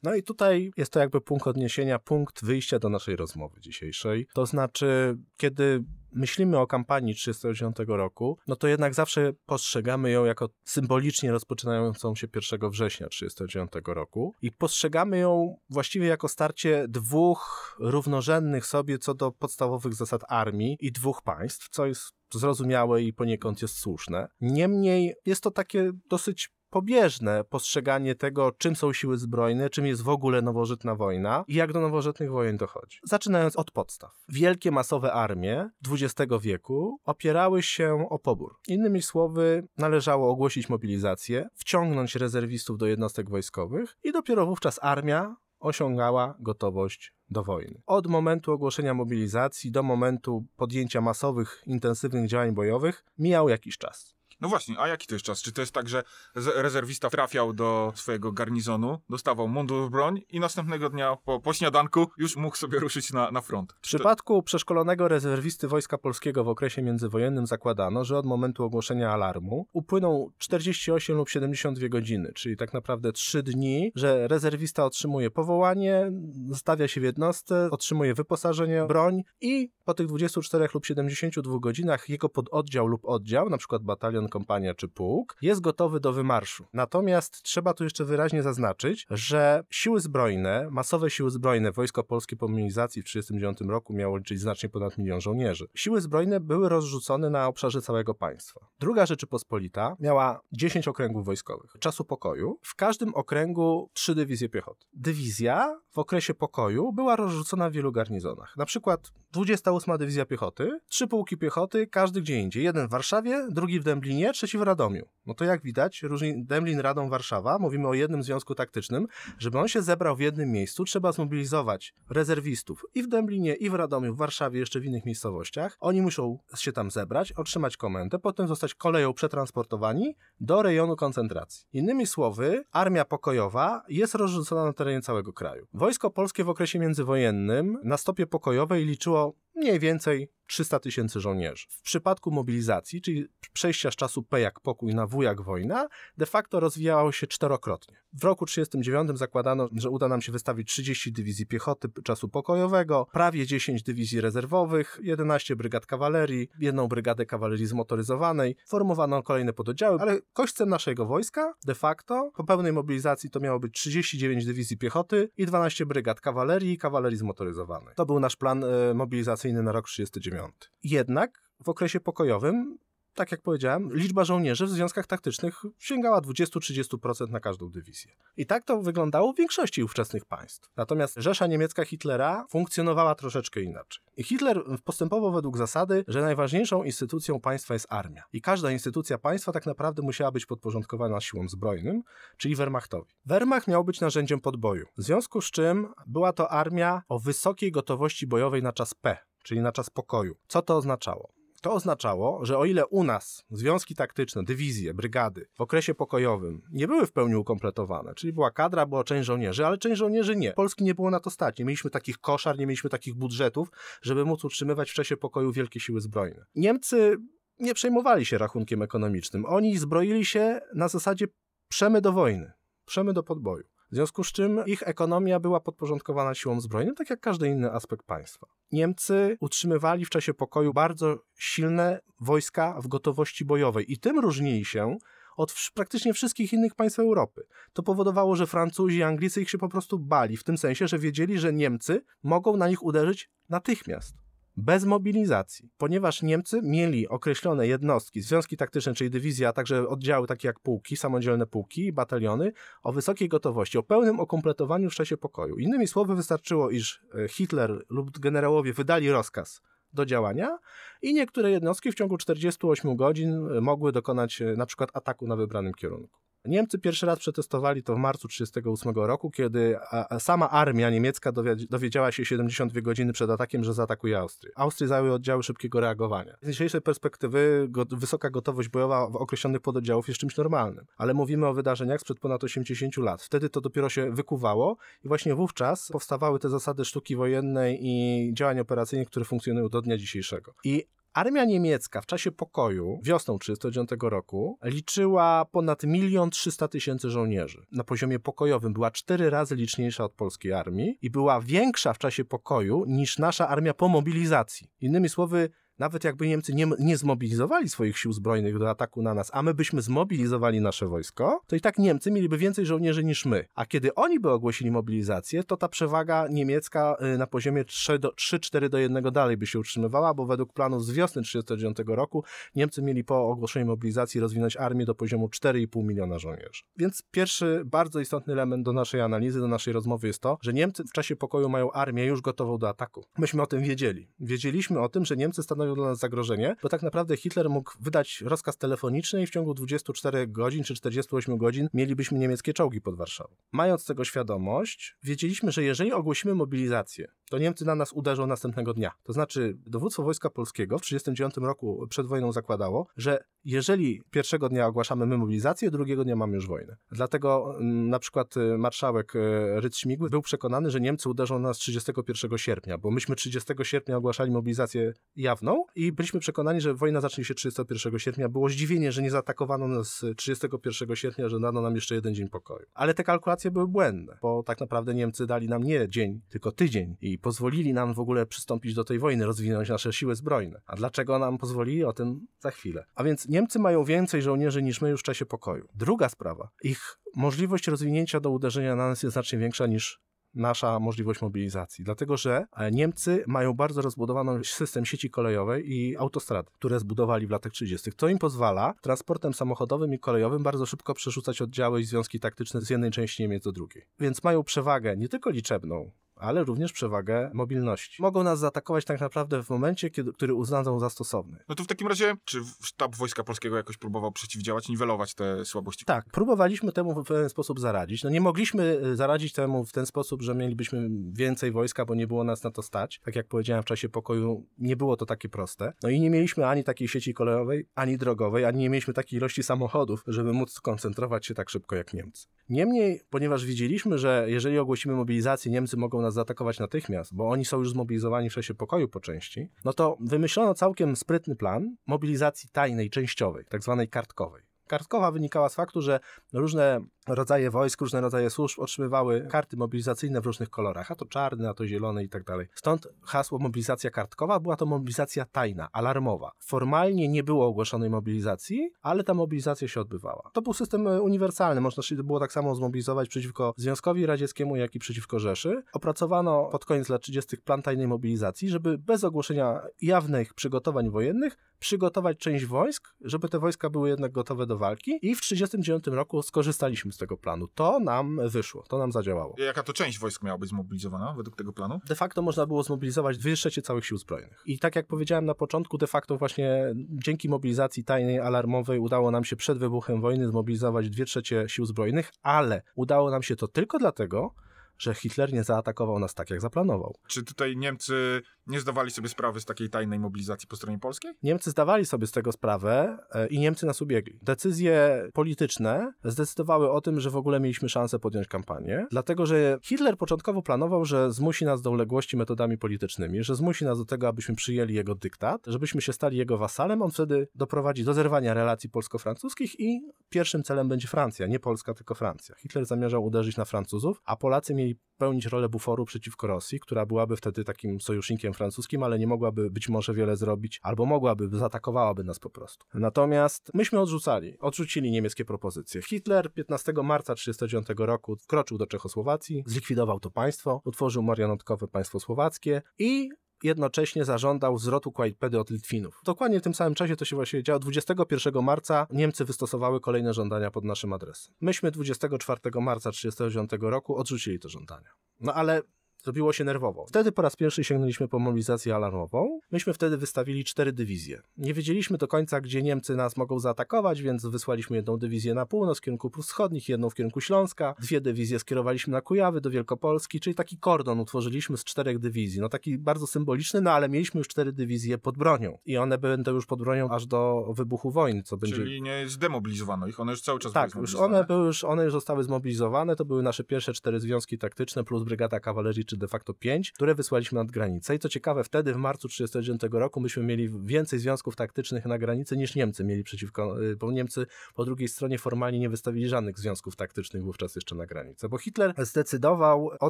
No 0.03 0.15
i 0.15 0.23
tutaj 0.23 0.71
jest 0.77 0.93
to 0.93 0.99
jakby 0.99 1.21
punkt 1.21 1.47
odniesienia, 1.47 1.99
punkt 1.99 2.45
wyjścia 2.45 2.79
do 2.79 2.89
naszej 2.89 3.15
rozmowy 3.15 3.61
dzisiejszej. 3.61 4.27
To 4.33 4.45
znaczy, 4.45 5.17
kiedy 5.37 5.83
myślimy 6.15 6.59
o 6.59 6.67
kampanii 6.67 7.15
1939 7.15 7.97
roku, 7.99 8.37
no 8.47 8.55
to 8.55 8.67
jednak 8.67 8.93
zawsze 8.93 9.33
postrzegamy 9.45 10.11
ją 10.11 10.25
jako 10.25 10.49
symbolicznie 10.65 11.31
rozpoczynającą 11.31 12.15
się 12.15 12.27
1 12.35 12.69
września 12.69 13.07
1939 13.07 13.95
roku 13.95 14.33
i 14.41 14.51
postrzegamy 14.51 15.17
ją 15.17 15.55
właściwie 15.69 16.07
jako 16.07 16.27
starcie 16.27 16.85
dwóch 16.89 17.75
równorzędnych 17.79 18.65
sobie 18.65 18.97
co 18.97 19.13
do 19.13 19.31
podstawowych 19.31 19.93
zasad 19.93 20.21
armii 20.29 20.77
i 20.79 20.91
dwóch 20.91 21.21
państw, 21.21 21.69
co 21.69 21.85
jest 21.85 22.11
zrozumiałe 22.33 23.01
i 23.01 23.13
poniekąd 23.13 23.61
jest 23.61 23.77
słuszne. 23.77 24.27
Niemniej 24.41 25.13
jest 25.25 25.43
to 25.43 25.51
takie 25.51 25.91
dosyć 26.09 26.49
pobieżne 26.69 27.43
postrzeganie 27.43 28.15
tego, 28.15 28.51
czym 28.51 28.75
są 28.75 28.93
siły 28.93 29.17
zbrojne, 29.17 29.69
czym 29.69 29.85
jest 29.85 30.01
w 30.01 30.09
ogóle 30.09 30.41
nowożytna 30.41 30.95
wojna 30.95 31.43
i 31.47 31.55
jak 31.55 31.73
do 31.73 31.81
nowożytnych 31.81 32.31
wojen 32.31 32.57
dochodzi. 32.57 32.99
Zaczynając 33.03 33.55
od 33.55 33.71
podstaw. 33.71 34.23
Wielkie 34.29 34.71
masowe 34.71 35.13
armie 35.13 35.69
XX 35.91 36.33
wieku 36.41 36.99
opierały 37.05 37.63
się 37.63 38.07
o 38.09 38.19
pobór. 38.19 38.55
Innymi 38.67 39.01
słowy, 39.01 39.67
należało 39.77 40.29
ogłosić 40.29 40.69
mobilizację, 40.69 41.47
wciągnąć 41.53 42.15
rezerwistów 42.15 42.77
do 42.77 42.87
jednostek 42.87 43.29
wojskowych 43.29 43.97
i 44.03 44.11
dopiero 44.11 44.45
wówczas 44.45 44.79
armia 44.81 45.35
osiągała 45.59 46.35
gotowość 46.39 47.13
do 47.29 47.43
wojny. 47.43 47.81
Od 47.85 48.07
momentu 48.07 48.51
ogłoszenia 48.51 48.93
mobilizacji 48.93 49.71
do 49.71 49.83
momentu 49.83 50.45
podjęcia 50.57 51.01
masowych, 51.01 51.63
intensywnych 51.65 52.27
działań 52.27 52.51
bojowych 52.51 53.05
mijał 53.17 53.49
jakiś 53.49 53.77
czas. 53.77 54.14
No 54.41 54.49
właśnie, 54.49 54.79
a 54.79 54.87
jaki 54.87 55.07
to 55.07 55.15
jest 55.15 55.25
czas? 55.25 55.41
Czy 55.41 55.51
to 55.51 55.61
jest 55.61 55.73
tak, 55.73 55.89
że 55.89 56.03
rezerwista 56.35 57.09
trafiał 57.09 57.53
do 57.53 57.93
swojego 57.95 58.31
garnizonu, 58.31 58.99
dostawał 59.09 59.47
mundur, 59.47 59.91
broń 59.91 60.21
i 60.29 60.39
następnego 60.39 60.89
dnia 60.89 61.15
po, 61.25 61.39
po 61.39 61.53
śniadanku 61.53 62.07
już 62.17 62.35
mógł 62.35 62.55
sobie 62.55 62.79
ruszyć 62.79 63.13
na, 63.13 63.31
na 63.31 63.41
front? 63.41 63.73
W 63.73 63.79
przypadku 63.79 64.43
przeszkolonego 64.43 65.07
rezerwisty 65.07 65.67
Wojska 65.67 65.97
Polskiego 65.97 66.43
w 66.43 66.49
okresie 66.49 66.81
międzywojennym 66.81 67.47
zakładano, 67.47 68.05
że 68.05 68.17
od 68.17 68.25
momentu 68.25 68.63
ogłoszenia 68.63 69.11
alarmu 69.11 69.67
upłyną 69.73 70.29
48 70.37 71.17
lub 71.17 71.29
72 71.29 71.87
godziny, 71.89 72.31
czyli 72.35 72.57
tak 72.57 72.73
naprawdę 72.73 73.11
3 73.11 73.43
dni, 73.43 73.91
że 73.95 74.27
rezerwista 74.27 74.85
otrzymuje 74.85 75.31
powołanie, 75.31 76.11
stawia 76.53 76.87
się 76.87 77.01
w 77.01 77.03
jednostce, 77.03 77.69
otrzymuje 77.71 78.13
wyposażenie, 78.13 78.85
broń 78.87 79.21
i 79.41 79.69
po 79.83 79.93
tych 79.93 80.07
24 80.07 80.67
lub 80.73 80.85
72 80.85 81.59
godzinach 81.59 82.09
jego 82.09 82.29
pododdział 82.29 82.87
lub 82.87 83.05
oddział, 83.05 83.49
na 83.49 83.57
przykład 83.57 83.83
batalion, 83.83 84.24
kompania 84.29 84.73
czy 84.73 84.87
pułk, 84.87 85.37
jest 85.41 85.61
gotowy 85.61 85.99
do 85.99 86.13
wymarszu. 86.13 86.65
Natomiast 86.73 87.41
trzeba 87.41 87.73
tu 87.73 87.83
jeszcze 87.83 88.05
wyraźnie 88.05 88.43
zaznaczyć, 88.43 89.05
że 89.09 89.63
siły 89.69 89.99
zbrojne, 89.99 90.67
masowe 90.71 91.09
siły 91.09 91.29
zbrojne, 91.31 91.71
Wojsko 91.71 92.03
Polskie 92.03 92.35
po 92.35 92.47
mobilizacji 92.47 93.01
w 93.01 93.05
1939 93.05 93.71
roku 93.71 93.93
miało 93.93 94.17
liczyć 94.17 94.39
znacznie 94.39 94.69
ponad 94.69 94.97
milion 94.97 95.21
żołnierzy. 95.21 95.67
Siły 95.75 96.01
zbrojne 96.01 96.39
były 96.39 96.69
rozrzucone 96.69 97.29
na 97.29 97.47
obszarze 97.47 97.81
całego 97.81 98.13
państwa. 98.13 98.67
Druga 98.79 99.05
Rzeczypospolita 99.05 99.95
miała 99.99 100.39
10 100.51 100.87
okręgów 100.87 101.25
wojskowych. 101.25 101.71
Czasu 101.79 102.05
pokoju. 102.05 102.59
W 102.61 102.75
każdym 102.75 103.15
okręgu 103.15 103.89
3 103.93 104.15
dywizje 104.15 104.49
piechoty. 104.49 104.85
Dywizja 104.93 105.79
w 105.91 105.99
okresie 105.99 106.33
pokoju 106.33 106.91
była 106.91 107.15
rozrzucona 107.15 107.69
w 107.69 107.73
wielu 107.73 107.91
garnizonach. 107.91 108.57
Na 108.57 108.65
przykład 108.65 109.11
28 109.31 109.97
Dywizja 109.97 110.25
Piechoty, 110.25 110.79
trzy 110.87 111.07
pułki 111.07 111.37
piechoty, 111.37 111.87
każdy 111.87 112.21
gdzie 112.21 112.39
indziej. 112.39 112.63
Jeden 112.63 112.87
w 112.87 112.91
Warszawie, 112.91 113.47
drugi 113.49 113.79
w 113.79 113.83
Dęblinie, 113.83 114.14
trzeci 114.33 114.57
w 114.57 114.61
Radomiu. 114.61 115.05
No 115.25 115.33
to 115.33 115.45
jak 115.45 115.61
widać, 115.61 116.03
różni 116.03 116.45
Dęblin, 116.45 116.79
Radom, 116.79 117.09
Warszawa, 117.09 117.59
mówimy 117.59 117.87
o 117.87 117.93
jednym 117.93 118.23
związku 118.23 118.55
taktycznym. 118.55 119.07
Żeby 119.37 119.59
on 119.59 119.67
się 119.67 119.81
zebrał 119.81 120.15
w 120.15 120.19
jednym 120.19 120.51
miejscu, 120.51 120.83
trzeba 120.83 121.11
zmobilizować 121.11 121.93
rezerwistów 122.09 122.85
i 122.95 123.03
w 123.03 123.07
Dęblinie, 123.07 123.55
i 123.55 123.69
w 123.69 123.73
Radomiu, 123.73 124.13
w 124.13 124.17
Warszawie, 124.17 124.59
jeszcze 124.59 124.79
w 124.79 124.85
innych 124.85 125.05
miejscowościach. 125.05 125.77
Oni 125.79 126.01
muszą 126.01 126.37
się 126.55 126.71
tam 126.71 126.91
zebrać, 126.91 127.31
otrzymać 127.31 127.77
komendę, 127.77 128.19
potem 128.19 128.47
zostać 128.47 128.73
koleją 128.73 129.13
przetransportowani 129.13 130.15
do 130.39 130.61
rejonu 130.61 130.95
koncentracji. 130.95 131.67
Innymi 131.73 132.07
słowy, 132.07 132.63
armia 132.71 133.05
pokojowa 133.05 133.83
jest 133.89 134.15
rozrzucona 134.15 134.65
na 134.65 134.73
terenie 134.73 135.01
całego 135.01 135.33
kraju. 135.33 135.67
Wojsko 135.73 136.09
polskie 136.09 136.43
w 136.43 136.49
okresie 136.49 136.79
międzywojennym 136.79 137.77
na 137.83 137.97
stopie 137.97 138.27
pokojowej 138.27 138.85
liczyło 138.85 139.35
mniej 139.55 139.79
więcej 139.79 140.29
300 140.47 140.79
tysięcy 140.79 141.19
żołnierzy. 141.19 141.65
W 141.69 141.81
przypadku 141.81 142.31
mobilizacji, 142.31 143.01
czyli 143.01 143.27
przejścia 143.53 143.91
z 143.91 143.95
czasu 143.95 144.23
P 144.23 144.39
jak 144.39 144.59
pokój 144.59 144.95
na 144.95 145.07
W 145.07 145.21
jak 145.21 145.41
wojna, 145.41 145.87
de 146.17 146.25
facto 146.25 146.59
rozwijało 146.59 147.11
się 147.11 147.27
czterokrotnie. 147.27 147.95
W 148.13 148.23
roku 148.23 148.45
1939 148.45 149.19
zakładano, 149.19 149.69
że 149.75 149.89
uda 149.89 150.07
nam 150.07 150.21
się 150.21 150.31
wystawić 150.31 150.71
30 150.71 151.11
dywizji 151.11 151.45
piechoty 151.45 151.87
czasu 152.03 152.29
pokojowego, 152.29 153.07
prawie 153.13 153.45
10 153.45 153.83
dywizji 153.83 154.21
rezerwowych, 154.21 154.99
11 155.03 155.55
brygad 155.55 155.85
kawalerii, 155.85 156.49
jedną 156.59 156.87
brygadę 156.87 157.25
kawalerii 157.25 157.65
zmotoryzowanej. 157.65 158.55
Formowano 158.67 159.23
kolejne 159.23 159.53
pododdziały, 159.53 159.99
ale 159.99 160.19
kośćcem 160.33 160.69
naszego 160.69 161.05
wojska 161.05 161.53
de 161.65 161.75
facto 161.75 162.31
po 162.35 162.43
pełnej 162.43 162.73
mobilizacji 162.73 163.29
to 163.29 163.39
miało 163.39 163.59
być 163.59 163.73
39 163.73 164.45
dywizji 164.45 164.77
piechoty 164.77 165.29
i 165.37 165.45
12 165.45 165.85
brygad 165.85 166.21
kawalerii 166.21 166.71
i 166.71 166.77
kawalerii 166.77 167.17
zmotoryzowanej. 167.17 167.95
To 167.95 168.05
był 168.05 168.19
nasz 168.19 168.35
plan 168.35 168.63
e, 168.63 168.93
mobilizacyjny 168.93 169.63
na 169.63 169.71
rok 169.71 169.85
1939. 169.85 170.34
Jednak 170.83 171.49
w 171.63 171.69
okresie 171.69 171.99
pokojowym 171.99 172.77
tak 173.15 173.31
jak 173.31 173.41
powiedziałem, 173.41 173.93
liczba 173.93 174.23
żołnierzy 174.23 174.65
w 174.65 174.69
związkach 174.69 175.07
taktycznych 175.07 175.61
sięgała 175.77 176.21
20-30% 176.21 177.29
na 177.29 177.39
każdą 177.39 177.69
dywizję. 177.69 178.11
I 178.37 178.45
tak 178.45 178.65
to 178.65 178.81
wyglądało 178.81 179.33
w 179.33 179.37
większości 179.37 179.83
ówczesnych 179.83 180.25
państw. 180.25 180.69
Natomiast 180.77 181.15
Rzesza 181.17 181.47
Niemiecka 181.47 181.85
Hitlera 181.85 182.45
funkcjonowała 182.49 183.15
troszeczkę 183.15 183.61
inaczej. 183.61 184.03
I 184.17 184.23
Hitler 184.23 184.63
postępował 184.83 185.31
według 185.31 185.57
zasady, 185.57 186.05
że 186.07 186.21
najważniejszą 186.21 186.83
instytucją 186.83 187.39
państwa 187.39 187.73
jest 187.73 187.87
armia. 187.89 188.23
I 188.33 188.41
każda 188.41 188.71
instytucja 188.71 189.17
państwa 189.17 189.51
tak 189.51 189.65
naprawdę 189.65 190.01
musiała 190.01 190.31
być 190.31 190.45
podporządkowana 190.45 191.21
siłom 191.21 191.49
zbrojnym, 191.49 192.01
czyli 192.37 192.55
Wehrmachtowi. 192.55 193.13
Wehrmacht 193.25 193.67
miał 193.67 193.83
być 193.83 194.01
narzędziem 194.01 194.41
podboju, 194.41 194.85
w 194.97 195.03
związku 195.03 195.41
z 195.41 195.51
czym 195.51 195.87
była 196.07 196.33
to 196.33 196.51
armia 196.51 197.03
o 197.09 197.19
wysokiej 197.19 197.71
gotowości 197.71 198.27
bojowej 198.27 198.63
na 198.63 198.73
czas 198.73 198.93
P, 198.93 199.17
czyli 199.45 199.61
na 199.61 199.71
czas 199.71 199.89
pokoju. 199.89 200.35
Co 200.47 200.61
to 200.61 200.77
oznaczało? 200.77 201.33
To 201.61 201.73
oznaczało, 201.73 202.45
że 202.45 202.57
o 202.57 202.65
ile 202.65 202.87
u 202.87 203.03
nas 203.03 203.45
związki 203.49 203.95
taktyczne, 203.95 204.43
dywizje, 204.43 204.93
brygady 204.93 205.47
w 205.53 205.61
okresie 205.61 205.95
pokojowym 205.95 206.61
nie 206.71 206.87
były 206.87 207.05
w 207.05 207.11
pełni 207.11 207.35
ukompletowane, 207.35 208.15
czyli 208.15 208.33
była 208.33 208.51
kadra, 208.51 208.85
była 208.85 209.03
część 209.03 209.25
żołnierzy, 209.25 209.65
ale 209.65 209.77
część 209.77 209.97
żołnierzy 209.97 210.35
nie. 210.35 210.53
Polski 210.53 210.83
nie 210.83 210.95
było 210.95 211.11
na 211.11 211.19
to 211.19 211.29
stać. 211.29 211.59
Nie 211.59 211.65
mieliśmy 211.65 211.89
takich 211.89 212.17
koszar, 212.17 212.59
nie 212.59 212.65
mieliśmy 212.65 212.89
takich 212.89 213.15
budżetów, 213.15 213.69
żeby 214.01 214.25
móc 214.25 214.43
utrzymywać 214.43 214.91
w 214.91 214.93
czasie 214.93 215.17
pokoju 215.17 215.51
wielkie 215.51 215.79
siły 215.79 216.01
zbrojne. 216.01 216.45
Niemcy 216.55 217.17
nie 217.59 217.73
przejmowali 217.73 218.25
się 218.25 218.37
rachunkiem 218.37 218.81
ekonomicznym. 218.81 219.45
Oni 219.45 219.77
zbroili 219.77 220.25
się 220.25 220.61
na 220.75 220.87
zasadzie 220.87 221.27
przemy 221.69 222.01
do 222.01 222.11
wojny, 222.11 222.51
przemy 222.85 223.13
do 223.13 223.23
podboju. 223.23 223.63
W 223.91 223.95
związku 223.95 224.23
z 224.23 224.31
czym 224.31 224.65
ich 224.65 224.87
ekonomia 224.87 225.39
była 225.39 225.59
podporządkowana 225.59 226.33
siłom 226.33 226.61
zbrojnym, 226.61 226.95
tak 226.95 227.09
jak 227.09 227.19
każdy 227.19 227.47
inny 227.47 227.71
aspekt 227.71 228.05
państwa. 228.05 228.47
Niemcy 228.71 229.37
utrzymywali 229.39 230.05
w 230.05 230.09
czasie 230.09 230.33
pokoju 230.33 230.73
bardzo 230.73 231.17
silne 231.37 231.99
wojska 232.19 232.81
w 232.81 232.87
gotowości 232.87 233.45
bojowej 233.45 233.91
i 233.91 233.97
tym 233.97 234.19
różnili 234.19 234.65
się 234.65 234.97
od 235.37 235.55
praktycznie 235.73 236.13
wszystkich 236.13 236.53
innych 236.53 236.75
państw 236.75 236.99
Europy. 236.99 237.43
To 237.73 237.83
powodowało, 237.83 238.35
że 238.35 238.47
Francuzi 238.47 238.97
i 238.97 239.03
Anglicy 239.03 239.41
ich 239.41 239.49
się 239.49 239.57
po 239.57 239.69
prostu 239.69 239.99
bali, 239.99 240.37
w 240.37 240.43
tym 240.43 240.57
sensie, 240.57 240.87
że 240.87 240.99
wiedzieli, 240.99 241.39
że 241.39 241.53
Niemcy 241.53 242.01
mogą 242.23 242.57
na 242.57 242.67
nich 242.67 242.83
uderzyć 242.83 243.29
natychmiast 243.49 244.24
bez 244.57 244.85
mobilizacji, 244.85 245.69
ponieważ 245.77 246.21
Niemcy 246.21 246.61
mieli 246.63 247.07
określone 247.07 247.67
jednostki, 247.67 248.21
związki 248.21 248.57
taktyczne, 248.57 248.93
czyli 248.93 249.09
dywizje, 249.09 249.47
a 249.47 249.53
także 249.53 249.87
oddziały 249.87 250.27
takie 250.27 250.47
jak 250.47 250.59
pułki, 250.59 250.97
samodzielne 250.97 251.47
pułki 251.47 251.93
bataliony 251.93 252.51
o 252.83 252.93
wysokiej 252.93 253.29
gotowości, 253.29 253.77
o 253.77 253.83
pełnym 253.83 254.19
okompletowaniu 254.19 254.89
w 254.89 254.95
czasie 254.95 255.17
pokoju. 255.17 255.55
Innymi 255.55 255.87
słowy, 255.87 256.15
wystarczyło, 256.15 256.69
iż 256.69 257.01
e, 257.15 257.27
Hitler 257.27 257.85
lub 257.89 258.19
generałowie 258.19 258.73
wydali 258.73 259.11
rozkaz 259.11 259.61
do 259.93 260.05
działania 260.05 260.59
i 261.01 261.13
niektóre 261.13 261.51
jednostki 261.51 261.91
w 261.91 261.95
ciągu 261.95 262.17
48 262.17 262.95
godzin 262.95 263.51
e, 263.57 263.61
mogły 263.61 263.91
dokonać 263.91 264.41
e, 264.41 264.45
na 264.57 264.65
przykład 264.65 264.89
ataku 264.93 265.27
na 265.27 265.35
wybranym 265.35 265.73
kierunku. 265.73 266.24
Niemcy 266.47 266.79
pierwszy 266.79 267.05
raz 267.05 267.19
przetestowali 267.19 267.83
to 267.83 267.95
w 267.95 267.97
marcu 267.97 268.27
1938 268.27 269.07
roku, 269.07 269.31
kiedy 269.31 269.77
sama 270.19 270.49
armia 270.49 270.89
niemiecka 270.89 271.31
dowiedziała 271.69 272.11
się 272.11 272.25
72 272.25 272.81
godziny 272.81 273.13
przed 273.13 273.29
atakiem, 273.29 273.63
że 273.63 273.73
zaatakuje 273.73 274.19
Austrię. 274.19 274.51
Austrii 274.55 274.87
zajęły 274.87 275.13
oddziały 275.13 275.43
szybkiego 275.43 275.79
reagowania. 275.79 276.35
Z 276.41 276.49
dzisiejszej 276.49 276.81
perspektywy 276.81 277.67
go, 277.69 277.85
wysoka 277.91 278.29
gotowość 278.29 278.69
bojowa 278.69 279.09
w 279.09 279.15
określonych 279.15 279.61
pododdziałów 279.61 280.07
jest 280.07 280.19
czymś 280.19 280.37
normalnym, 280.37 280.85
ale 280.97 281.13
mówimy 281.13 281.47
o 281.47 281.53
wydarzeniach 281.53 282.01
sprzed 282.01 282.19
ponad 282.19 282.43
80 282.43 282.97
lat. 282.97 283.21
Wtedy 283.21 283.49
to 283.49 283.61
dopiero 283.61 283.89
się 283.89 284.11
wykuwało 284.11 284.77
i 285.03 285.07
właśnie 285.07 285.35
wówczas 285.35 285.89
powstawały 285.91 286.39
te 286.39 286.49
zasady 286.49 286.85
sztuki 286.85 287.15
wojennej 287.15 287.79
i 287.81 288.29
działań 288.33 288.59
operacyjnych, 288.59 289.07
które 289.07 289.25
funkcjonują 289.25 289.69
do 289.69 289.81
dnia 289.81 289.97
dzisiejszego. 289.97 290.53
I 290.63 290.87
Armia 291.15 291.45
niemiecka 291.45 292.01
w 292.01 292.05
czasie 292.05 292.31
pokoju 292.31 292.99
wiosną 293.03 293.39
1939 293.39 294.11
roku 294.11 294.59
liczyła 294.63 295.45
ponad 295.51 295.83
1 295.83 296.29
300 296.29 296.67
tysięcy 296.67 297.09
żołnierzy. 297.09 297.65
Na 297.71 297.83
poziomie 297.83 298.19
pokojowym 298.19 298.73
była 298.73 298.91
cztery 298.91 299.29
razy 299.29 299.55
liczniejsza 299.55 300.03
od 300.03 300.13
polskiej 300.13 300.53
armii 300.53 300.97
i 301.01 301.09
była 301.09 301.41
większa 301.41 301.93
w 301.93 301.97
czasie 301.97 302.25
pokoju 302.25 302.83
niż 302.87 303.19
nasza 303.19 303.47
armia 303.47 303.73
po 303.73 303.87
mobilizacji. 303.87 304.67
Innymi 304.81 305.09
słowy, 305.09 305.49
nawet 305.79 306.03
jakby 306.03 306.27
Niemcy 306.27 306.53
nie, 306.53 306.67
nie 306.79 306.97
zmobilizowali 306.97 307.69
swoich 307.69 307.97
sił 307.97 308.13
zbrojnych 308.13 308.59
do 308.59 308.69
ataku 308.69 309.01
na 309.01 309.13
nas, 309.13 309.29
a 309.33 309.41
my 309.41 309.53
byśmy 309.53 309.81
zmobilizowali 309.81 310.61
nasze 310.61 310.87
wojsko, 310.87 311.41
to 311.47 311.55
i 311.55 311.61
tak 311.61 311.77
Niemcy 311.77 312.11
mieliby 312.11 312.37
więcej 312.37 312.65
żołnierzy 312.65 313.03
niż 313.03 313.25
my. 313.25 313.45
A 313.55 313.65
kiedy 313.65 313.95
oni 313.95 314.19
by 314.19 314.31
ogłosili 314.31 314.71
mobilizację, 314.71 315.43
to 315.43 315.57
ta 315.57 315.67
przewaga 315.67 316.27
niemiecka 316.27 316.97
y, 317.13 317.17
na 317.17 317.27
poziomie 317.27 317.63
3-4 317.63 318.69
do 318.69 318.77
1 318.77 319.03
dalej 319.11 319.37
by 319.37 319.47
się 319.47 319.59
utrzymywała, 319.59 320.13
bo 320.13 320.25
według 320.25 320.53
planów 320.53 320.85
z 320.85 320.91
wiosny 320.91 321.21
1939 321.21 321.97
roku 321.97 322.23
Niemcy 322.55 322.81
mieli 322.81 323.03
po 323.03 323.27
ogłoszeniu 323.27 323.65
mobilizacji 323.65 324.21
rozwinąć 324.21 324.57
armię 324.57 324.85
do 324.85 324.95
poziomu 324.95 325.27
4,5 325.27 325.83
miliona 325.83 326.19
żołnierzy. 326.19 326.63
Więc 326.77 327.03
pierwszy 327.11 327.61
bardzo 327.65 327.99
istotny 327.99 328.33
element 328.33 328.65
do 328.65 328.73
naszej 328.73 329.01
analizy, 329.01 329.39
do 329.39 329.47
naszej 329.47 329.73
rozmowy 329.73 330.07
jest 330.07 330.19
to, 330.19 330.37
że 330.41 330.53
Niemcy 330.53 330.83
w 330.83 330.91
czasie 330.91 331.15
pokoju 331.15 331.49
mają 331.49 331.71
armię 331.71 332.05
już 332.05 332.21
gotową 332.21 332.57
do 332.57 332.69
ataku. 332.69 333.03
Myśmy 333.17 333.41
o 333.41 333.47
tym 333.47 333.63
wiedzieli. 333.63 334.07
Wiedzieliśmy 334.19 334.79
o 334.79 334.89
tym, 334.89 335.05
że 335.05 335.15
Niemcy 335.15 335.43
stanowią 335.43 335.64
dla 335.73 335.85
nas 335.85 335.99
zagrożenie, 335.99 336.55
bo 336.63 336.69
tak 336.69 336.81
naprawdę 336.81 337.17
Hitler 337.17 337.49
mógł 337.49 337.71
wydać 337.79 338.21
rozkaz 338.21 338.57
telefoniczny 338.57 339.21
i 339.21 339.27
w 339.27 339.29
ciągu 339.29 339.53
24 339.53 340.27
godzin 340.27 340.63
czy 340.63 340.75
48 340.75 341.37
godzin 341.37 341.67
mielibyśmy 341.73 342.19
niemieckie 342.19 342.53
czołgi 342.53 342.81
pod 342.81 342.95
Warszawą. 342.95 343.35
Mając 343.51 343.85
tego 343.85 344.03
świadomość, 344.03 344.95
wiedzieliśmy, 345.03 345.51
że 345.51 345.63
jeżeli 345.63 345.91
ogłosimy 345.91 346.35
mobilizację, 346.35 347.07
to 347.29 347.37
Niemcy 347.37 347.65
na 347.65 347.75
nas 347.75 347.93
uderzą 347.93 348.27
następnego 348.27 348.73
dnia. 348.73 348.91
To 349.03 349.13
znaczy, 349.13 349.57
dowództwo 349.65 350.03
Wojska 350.03 350.29
Polskiego 350.29 350.77
w 350.77 350.81
1939 350.81 351.47
roku 351.47 351.87
przed 351.89 352.07
wojną 352.07 352.31
zakładało, 352.31 352.87
że 352.97 353.23
jeżeli 353.45 354.01
pierwszego 354.11 354.49
dnia 354.49 354.67
ogłaszamy 354.67 355.05
my 355.05 355.17
mobilizację, 355.17 355.71
drugiego 355.71 356.03
dnia 356.03 356.15
mamy 356.15 356.35
już 356.35 356.47
wojnę. 356.47 356.75
Dlatego 356.91 357.55
mm, 357.59 357.89
na 357.89 357.99
przykład 357.99 358.37
y, 358.37 358.57
marszałek 358.57 359.15
y, 359.15 359.19
Rydz 359.61 359.77
Śmigły 359.77 360.09
był 360.09 360.21
przekonany, 360.21 360.71
że 360.71 360.81
Niemcy 360.81 361.09
uderzą 361.09 361.39
nas 361.39 361.57
31 361.57 362.37
sierpnia, 362.37 362.77
bo 362.77 362.91
myśmy 362.91 363.15
30 363.15 363.53
sierpnia 363.63 363.97
ogłaszali 363.97 364.31
mobilizację 364.31 364.93
jawną 365.15 365.54
i 365.75 365.91
byliśmy 365.91 366.19
przekonani, 366.19 366.61
że 366.61 366.73
wojna 366.73 367.01
zacznie 367.01 367.23
się 367.23 367.35
31 367.35 367.99
sierpnia. 367.99 368.29
Było 368.29 368.49
zdziwienie, 368.49 368.91
że 368.91 369.01
nie 369.01 369.11
zaatakowano 369.11 369.67
nas 369.67 370.05
31 370.17 370.95
sierpnia, 370.95 371.29
że 371.29 371.39
dano 371.39 371.61
nam 371.61 371.75
jeszcze 371.75 371.95
jeden 371.95 372.15
dzień 372.15 372.29
pokoju. 372.29 372.65
Ale 372.73 372.93
te 372.93 373.03
kalkulacje 373.03 373.51
były 373.51 373.67
błędne, 373.67 374.17
bo 374.21 374.43
tak 374.43 374.59
naprawdę 374.59 374.93
Niemcy 374.93 375.25
dali 375.25 375.49
nam 375.49 375.63
nie 375.63 375.89
dzień, 375.89 376.21
tylko 376.29 376.51
tydzień 376.51 376.97
i 377.01 377.19
pozwolili 377.19 377.73
nam 377.73 377.93
w 377.93 377.99
ogóle 377.99 378.25
przystąpić 378.25 378.73
do 378.73 378.83
tej 378.83 378.99
wojny, 378.99 379.25
rozwinąć 379.25 379.69
nasze 379.69 379.93
siły 379.93 380.15
zbrojne. 380.15 380.61
A 380.65 380.75
dlaczego 380.75 381.19
nam 381.19 381.37
pozwolili? 381.37 381.83
O 381.83 381.93
tym 381.93 382.27
za 382.39 382.51
chwilę. 382.51 382.85
A 382.95 383.03
więc 383.03 383.27
Niemcy 383.27 383.59
mają 383.59 383.83
więcej 383.83 384.21
żołnierzy 384.21 384.63
niż 384.63 384.81
my 384.81 384.89
już 384.89 384.99
w 384.99 385.03
czasie 385.03 385.25
pokoju. 385.25 385.67
Druga 385.75 386.09
sprawa. 386.09 386.49
Ich 386.63 386.99
możliwość 387.15 387.67
rozwinięcia 387.67 388.19
do 388.19 388.29
uderzenia 388.29 388.75
na 388.75 388.87
nas 388.87 389.03
jest 389.03 389.13
znacznie 389.13 389.39
większa 389.39 389.67
niż 389.67 390.05
nasza 390.35 390.79
możliwość 390.79 391.21
mobilizacji, 391.21 391.85
dlatego 391.85 392.17
że 392.17 392.45
e, 392.57 392.71
Niemcy 392.71 393.23
mają 393.27 393.53
bardzo 393.53 393.81
rozbudowany 393.81 394.43
system 394.61 394.85
sieci 394.85 395.09
kolejowej 395.09 395.73
i 395.73 395.97
autostrad, 395.97 396.49
które 396.49 396.79
zbudowali 396.79 397.27
w 397.27 397.29
latach 397.29 397.51
30., 397.51 397.91
co 397.97 398.07
im 398.07 398.17
pozwala 398.17 398.73
transportem 398.81 399.33
samochodowym 399.33 399.93
i 399.93 399.99
kolejowym 399.99 400.43
bardzo 400.43 400.65
szybko 400.65 400.93
przerzucać 400.93 401.41
oddziały 401.41 401.81
i 401.81 401.83
związki 401.83 402.19
taktyczne 402.19 402.61
z 402.61 402.69
jednej 402.69 402.91
części 402.91 403.23
Niemiec 403.23 403.43
do 403.43 403.51
drugiej. 403.51 403.83
Więc 403.99 404.23
mają 404.23 404.43
przewagę 404.43 404.97
nie 404.97 405.09
tylko 405.09 405.29
liczebną, 405.29 405.91
ale 406.15 406.43
również 406.43 406.73
przewagę 406.73 407.31
mobilności. 407.33 408.01
Mogą 408.01 408.23
nas 408.23 408.39
zaatakować 408.39 408.85
tak 408.85 409.01
naprawdę 409.01 409.43
w 409.43 409.49
momencie, 409.49 409.89
kiedy, 409.89 410.13
który 410.13 410.33
uznają 410.33 410.79
za 410.79 410.89
stosowny. 410.89 411.39
No 411.49 411.55
to 411.55 411.63
w 411.63 411.67
takim 411.67 411.87
razie, 411.87 412.13
czy 412.25 412.39
sztab 412.63 412.95
Wojska 412.95 413.23
Polskiego 413.23 413.57
jakoś 413.57 413.77
próbował 413.77 414.11
przeciwdziałać, 414.11 414.69
niwelować 414.69 415.13
te 415.13 415.45
słabości? 415.45 415.85
Tak, 415.85 416.05
próbowaliśmy 416.11 416.71
temu 416.71 417.03
w 417.03 417.07
pewien 417.07 417.29
sposób 417.29 417.59
zaradzić. 417.59 418.03
No 418.03 418.09
nie 418.09 418.21
mogliśmy 418.21 418.63
y, 418.85 418.95
zaradzić 418.95 419.33
temu 419.33 419.65
w 419.65 419.71
ten 419.71 419.85
sposób, 419.85 420.21
że 420.21 420.35
mielibyśmy 420.35 420.89
więcej 421.11 421.51
wojska, 421.51 421.85
bo 421.85 421.95
nie 421.95 422.07
było 422.07 422.23
nas 422.23 422.43
na 422.43 422.51
to 422.51 422.61
stać. 422.61 422.99
Tak 422.99 423.15
jak 423.15 423.27
powiedziałem 423.27 423.63
w 423.63 423.65
czasie 423.65 423.89
pokoju, 423.89 424.45
nie 424.57 424.75
było 424.75 424.97
to 424.97 425.05
takie 425.05 425.29
proste. 425.29 425.73
No 425.83 425.89
i 425.89 425.99
nie 425.99 426.09
mieliśmy 426.09 426.47
ani 426.47 426.63
takiej 426.63 426.87
sieci 426.87 427.13
kolejowej, 427.13 427.67
ani 427.75 427.97
drogowej, 427.97 428.45
ani 428.45 428.59
nie 428.59 428.69
mieliśmy 428.69 428.93
takiej 428.93 429.17
ilości 429.17 429.43
samochodów, 429.43 430.03
żeby 430.07 430.33
móc 430.33 430.51
skoncentrować 430.51 431.25
się 431.25 431.33
tak 431.33 431.49
szybko 431.49 431.75
jak 431.75 431.93
Niemcy. 431.93 432.27
Niemniej, 432.49 433.01
ponieważ 433.09 433.45
widzieliśmy, 433.45 433.97
że 433.97 434.25
jeżeli 434.27 434.59
ogłosimy 434.59 434.95
mobilizację, 434.95 435.51
Niemcy 435.51 435.77
mogą 435.77 436.01
nas 436.05 436.13
zaatakować 436.13 436.59
natychmiast, 436.59 437.15
bo 437.15 437.29
oni 437.29 437.45
są 437.45 437.57
już 437.57 437.69
zmobilizowani 437.69 438.29
w 438.29 438.33
czasie 438.33 438.53
pokoju 438.53 438.87
po 438.87 438.99
części, 438.99 439.49
no 439.65 439.73
to 439.73 439.97
wymyślono 439.99 440.53
całkiem 440.53 440.95
sprytny 440.95 441.35
plan 441.35 441.75
mobilizacji 441.87 442.49
tajnej, 442.49 442.89
częściowej, 442.89 443.45
tak 443.49 443.63
zwanej 443.63 443.89
kartkowej. 443.89 444.43
Kartkowa 444.67 445.11
wynikała 445.11 445.49
z 445.49 445.55
faktu, 445.55 445.81
że 445.81 445.99
różne 446.33 446.81
rodzaje 447.07 447.51
wojsk, 447.51 447.81
różne 447.81 448.01
rodzaje 448.01 448.29
służb 448.29 448.59
otrzymywały 448.59 449.27
karty 449.31 449.57
mobilizacyjne 449.57 450.21
w 450.21 450.25
różnych 450.25 450.49
kolorach, 450.49 450.91
a 450.91 450.95
to 450.95 451.05
czarny, 451.05 451.49
a 451.49 451.53
to 451.53 451.67
zielony 451.67 452.03
i 452.03 452.09
tak 452.09 452.23
dalej. 452.23 452.47
Stąd 452.55 452.87
hasło 453.01 453.39
mobilizacja 453.39 453.89
kartkowa, 453.89 454.39
była 454.39 454.55
to 454.55 454.65
mobilizacja 454.65 455.25
tajna, 455.25 455.69
alarmowa. 455.71 456.31
Formalnie 456.39 457.07
nie 457.07 457.23
było 457.23 457.47
ogłoszonej 457.47 457.89
mobilizacji, 457.89 458.69
ale 458.81 459.03
ta 459.03 459.13
mobilizacja 459.13 459.67
się 459.67 459.81
odbywała. 459.81 460.29
To 460.33 460.41
był 460.41 460.53
system 460.53 460.87
e, 460.87 461.01
uniwersalny, 461.01 461.61
można 461.61 461.83
się 461.83 461.95
było 461.95 462.19
tak 462.19 462.33
samo 462.33 462.55
zmobilizować 462.55 463.09
przeciwko 463.09 463.53
Związkowi 463.57 464.05
Radzieckiemu, 464.05 464.55
jak 464.55 464.75
i 464.75 464.79
przeciwko 464.79 465.19
Rzeszy. 465.19 465.63
Opracowano 465.73 466.49
pod 466.51 466.65
koniec 466.65 466.89
lat 466.89 467.01
30. 467.01 467.37
plan 467.37 467.61
tajnej 467.61 467.87
mobilizacji, 467.87 468.49
żeby 468.49 468.77
bez 468.77 469.03
ogłoszenia 469.03 469.61
jawnych 469.81 470.33
przygotowań 470.33 470.89
wojennych 470.89 471.37
przygotować 471.59 472.17
część 472.17 472.45
wojsk, 472.45 472.95
żeby 473.01 473.29
te 473.29 473.39
wojska 473.39 473.69
były 473.69 473.89
jednak 473.89 474.11
gotowe 474.11 474.45
do 474.45 474.57
walki 474.57 474.91
i 474.91 475.15
w 475.15 475.21
1939 475.21 475.97
roku 475.97 476.21
skorzystaliśmy 476.21 476.91
z 476.95 476.97
tego 476.97 477.17
planu. 477.17 477.47
To 477.47 477.79
nam 477.79 478.19
wyszło, 478.29 478.63
to 478.69 478.77
nam 478.77 478.91
zadziałało. 478.91 479.35
Jaka 479.37 479.63
to 479.63 479.73
część 479.73 479.99
wojsk 479.99 480.23
miała 480.23 480.37
być 480.37 480.49
zmobilizowana 480.49 481.13
według 481.13 481.35
tego 481.35 481.53
planu? 481.53 481.79
De 481.87 481.95
facto 481.95 482.21
można 482.21 482.45
było 482.45 482.63
zmobilizować 482.63 483.17
dwie 483.17 483.35
trzecie 483.35 483.61
całych 483.61 483.85
sił 483.85 483.97
zbrojnych. 483.97 484.41
I 484.45 484.59
tak 484.59 484.75
jak 484.75 484.87
powiedziałem 484.87 485.25
na 485.25 485.35
początku, 485.35 485.77
de 485.77 485.87
facto 485.87 486.17
właśnie 486.17 486.73
dzięki 486.89 487.29
mobilizacji 487.29 487.83
tajnej, 487.83 488.19
alarmowej 488.19 488.79
udało 488.79 489.11
nam 489.11 489.23
się 489.23 489.35
przed 489.35 489.57
wybuchem 489.57 490.01
wojny 490.01 490.27
zmobilizować 490.27 490.89
dwie 490.89 491.05
trzecie 491.05 491.45
sił 491.47 491.65
zbrojnych, 491.65 492.11
ale 492.21 492.61
udało 492.75 493.11
nam 493.11 493.23
się 493.23 493.35
to 493.35 493.47
tylko 493.47 493.79
dlatego, 493.79 494.33
że 494.77 494.93
Hitler 494.93 495.33
nie 495.33 495.43
zaatakował 495.43 495.99
nas 495.99 496.13
tak, 496.13 496.29
jak 496.29 496.41
zaplanował. 496.41 496.95
Czy 497.07 497.23
tutaj 497.23 497.57
Niemcy 497.57 498.21
nie 498.47 498.59
zdawali 498.59 498.91
sobie 498.91 499.09
sprawy 499.09 499.41
z 499.41 499.45
takiej 499.45 499.69
tajnej 499.69 499.99
mobilizacji 499.99 500.47
po 500.47 500.55
stronie 500.55 500.79
polskiej? 500.79 501.13
Niemcy 501.23 501.51
zdawali 501.51 501.85
sobie 501.85 502.07
z 502.07 502.11
tego 502.11 502.31
sprawę 502.31 502.97
e, 503.11 503.27
i 503.27 503.39
Niemcy 503.39 503.65
nas 503.65 503.81
ubiegli. 503.81 504.19
Decyzje 504.21 505.07
polityczne 505.13 505.93
zdecydowały 506.03 506.71
o 506.71 506.81
tym, 506.81 506.99
że 506.99 507.09
w 507.09 507.15
ogóle 507.15 507.39
mieliśmy 507.39 507.69
szansę 507.69 507.99
podjąć 507.99 508.27
kampanię, 508.27 508.87
dlatego 508.91 509.25
że 509.25 509.57
Hitler 509.63 509.97
początkowo 509.97 510.41
planował, 510.41 510.85
że 510.85 511.11
zmusi 511.11 511.45
nas 511.45 511.61
do 511.61 511.71
uległości 511.71 512.17
metodami 512.17 512.57
politycznymi, 512.57 513.23
że 513.23 513.35
zmusi 513.35 513.65
nas 513.65 513.77
do 513.77 513.85
tego, 513.85 514.07
abyśmy 514.07 514.35
przyjęli 514.35 514.73
jego 514.73 514.95
dyktat, 514.95 515.41
żebyśmy 515.47 515.81
się 515.81 515.93
stali 515.93 516.17
jego 516.17 516.37
wasalem. 516.37 516.81
On 516.81 516.91
wtedy 516.91 517.27
doprowadzi 517.35 517.83
do 517.83 517.93
zerwania 517.93 518.33
relacji 518.33 518.69
polsko-francuskich 518.69 519.59
i 519.59 519.81
pierwszym 520.09 520.43
celem 520.43 520.69
będzie 520.69 520.87
Francja, 520.87 521.27
nie 521.27 521.39
Polska, 521.39 521.73
tylko 521.73 521.95
Francja. 521.95 522.35
Hitler 522.35 522.65
zamierzał 522.65 523.05
uderzyć 523.05 523.37
na 523.37 523.45
Francuzów, 523.45 524.01
a 524.05 524.15
Polacy 524.15 524.53
mieli 524.53 524.64
pełnić 524.97 525.25
rolę 525.25 525.49
buforu 525.49 525.85
przeciwko 525.85 526.27
Rosji, 526.27 526.59
która 526.59 526.85
byłaby 526.85 527.17
wtedy 527.17 527.43
takim 527.43 527.81
sojusznikiem 527.81 528.33
francuskim, 528.33 528.83
ale 528.83 528.99
nie 528.99 529.07
mogłaby 529.07 529.51
być 529.51 529.69
może 529.69 529.93
wiele 529.93 530.17
zrobić, 530.17 530.59
albo 530.63 530.85
mogłaby, 530.85 531.29
zaatakowałaby 531.37 532.03
nas 532.03 532.19
po 532.19 532.29
prostu. 532.29 532.65
Natomiast 532.73 533.51
myśmy 533.53 533.79
odrzucali, 533.79 534.39
odrzucili 534.39 534.91
niemieckie 534.91 535.25
propozycje. 535.25 535.81
Hitler 535.81 536.33
15 536.33 536.73
marca 536.83 537.15
1939 537.15 537.87
roku 537.87 538.15
wkroczył 538.15 538.57
do 538.57 538.67
Czechosłowacji, 538.67 539.43
zlikwidował 539.47 539.99
to 539.99 540.11
państwo, 540.11 540.61
utworzył 540.65 541.03
marionetkowe 541.03 541.67
państwo 541.67 541.99
słowackie 541.99 542.61
i 542.79 543.09
jednocześnie 543.45 544.05
zażądał 544.05 544.57
zwrotu 544.57 544.91
Kłajpedy 544.91 545.39
od 545.39 545.49
Litwinów. 545.49 546.01
Dokładnie 546.05 546.39
w 546.39 546.43
tym 546.43 546.55
samym 546.55 546.75
czasie 546.75 546.95
to 546.95 547.05
się 547.05 547.15
właśnie 547.15 547.43
działo. 547.43 547.59
21 547.59 548.43
marca 548.43 548.87
Niemcy 548.91 549.25
wystosowały 549.25 549.81
kolejne 549.81 550.13
żądania 550.13 550.51
pod 550.51 550.63
naszym 550.63 550.93
adresem. 550.93 551.33
Myśmy 551.41 551.71
24 551.71 552.39
marca 552.61 552.91
1939 552.91 553.71
roku 553.71 553.95
odrzucili 553.97 554.39
te 554.39 554.49
żądania. 554.49 554.89
No 555.19 555.33
ale 555.33 555.61
Zrobiło 556.05 556.33
się 556.33 556.43
nerwowo. 556.43 556.85
Wtedy 556.87 557.11
po 557.11 557.21
raz 557.21 557.35
pierwszy 557.35 557.63
sięgnęliśmy 557.63 558.07
po 558.07 558.19
mobilizację 558.19 558.75
alarmową. 558.75 559.39
Myśmy 559.51 559.73
wtedy 559.73 559.97
wystawili 559.97 560.43
cztery 560.43 560.73
dywizje. 560.73 561.21
Nie 561.37 561.53
wiedzieliśmy 561.53 561.97
do 561.97 562.07
końca, 562.07 562.41
gdzie 562.41 562.63
Niemcy 562.63 562.95
nas 562.95 563.17
mogą 563.17 563.39
zaatakować, 563.39 564.01
więc 564.01 564.25
wysłaliśmy 564.25 564.77
jedną 564.77 564.97
dywizję 564.97 565.33
na 565.33 565.45
północ, 565.45 565.77
w 565.77 565.81
kierunku 565.81 566.09
Wschodnich, 566.21 566.69
jedną 566.69 566.89
w 566.89 566.95
kierunku 566.95 567.21
Śląska, 567.21 567.75
dwie 567.79 568.01
dywizje 568.01 568.39
skierowaliśmy 568.39 568.93
na 568.93 569.01
Kujawy, 569.01 569.41
do 569.41 569.49
Wielkopolski, 569.49 570.19
czyli 570.19 570.35
taki 570.35 570.57
kordon 570.57 570.99
utworzyliśmy 570.99 571.57
z 571.57 571.63
czterech 571.63 571.99
dywizji. 571.99 572.41
No 572.41 572.49
taki 572.49 572.77
bardzo 572.77 573.07
symboliczny, 573.07 573.61
no 573.61 573.71
ale 573.71 573.89
mieliśmy 573.89 574.17
już 574.17 574.27
cztery 574.27 574.53
dywizje 574.53 574.97
pod 574.97 575.17
bronią. 575.17 575.57
I 575.65 575.77
one 575.77 575.97
będą 575.97 576.33
już 576.33 576.45
pod 576.45 576.59
bronią 576.59 576.89
aż 576.89 577.05
do 577.05 577.53
wybuchu 577.53 577.91
wojny, 577.91 578.23
co 578.23 578.37
będzie... 578.37 578.55
Czyli 578.55 578.81
nie 578.81 579.09
zdemobilizowano 579.09 579.87
ich, 579.87 579.99
one 579.99 580.11
już 580.11 580.21
cały 580.21 580.39
czas 580.39 580.53
Tak, 580.53 580.71
były 580.71 580.81
już 580.81 580.95
one, 580.95 581.23
były 581.23 581.45
już, 581.47 581.63
one 581.63 581.83
już 581.83 581.93
zostały 581.93 582.23
zmobilizowane, 582.23 582.95
to 582.95 583.05
były 583.05 583.23
nasze 583.23 583.43
pierwsze 583.43 583.73
cztery 583.73 583.99
związki 583.99 584.37
taktyczne 584.37 584.83
plus 584.83 585.03
brygada 585.03 585.39
kawalerii, 585.39 585.85
czy 585.85 585.94
de 585.97 586.07
facto 586.07 586.33
pięć, 586.33 586.71
które 586.71 586.95
wysłaliśmy 586.95 587.35
nad 587.35 587.51
granicę. 587.51 587.95
I 587.95 587.99
co 587.99 588.09
ciekawe, 588.09 588.43
wtedy 588.43 588.73
w 588.73 588.77
marcu 588.77 589.07
1939 589.07 589.81
roku 589.81 590.01
myśmy 590.01 590.23
mieli 590.23 590.49
więcej 590.63 590.99
związków 590.99 591.35
taktycznych 591.35 591.85
na 591.85 591.97
granicy 591.97 592.37
niż 592.37 592.55
Niemcy 592.55 592.83
mieli 592.83 593.03
przeciwko, 593.03 593.63
y, 593.63 593.75
bo 593.75 593.91
Niemcy 593.91 594.25
po 594.55 594.65
drugiej 594.65 594.87
stronie 594.87 595.17
formalnie 595.17 595.59
nie 595.59 595.69
wystawili 595.69 596.09
żadnych 596.09 596.39
związków 596.39 596.75
taktycznych 596.75 597.23
wówczas 597.23 597.55
jeszcze 597.55 597.75
na 597.75 597.85
granicę, 597.85 598.29
bo 598.29 598.37
Hitler 598.37 598.73
zdecydował 598.77 599.71
o 599.79 599.89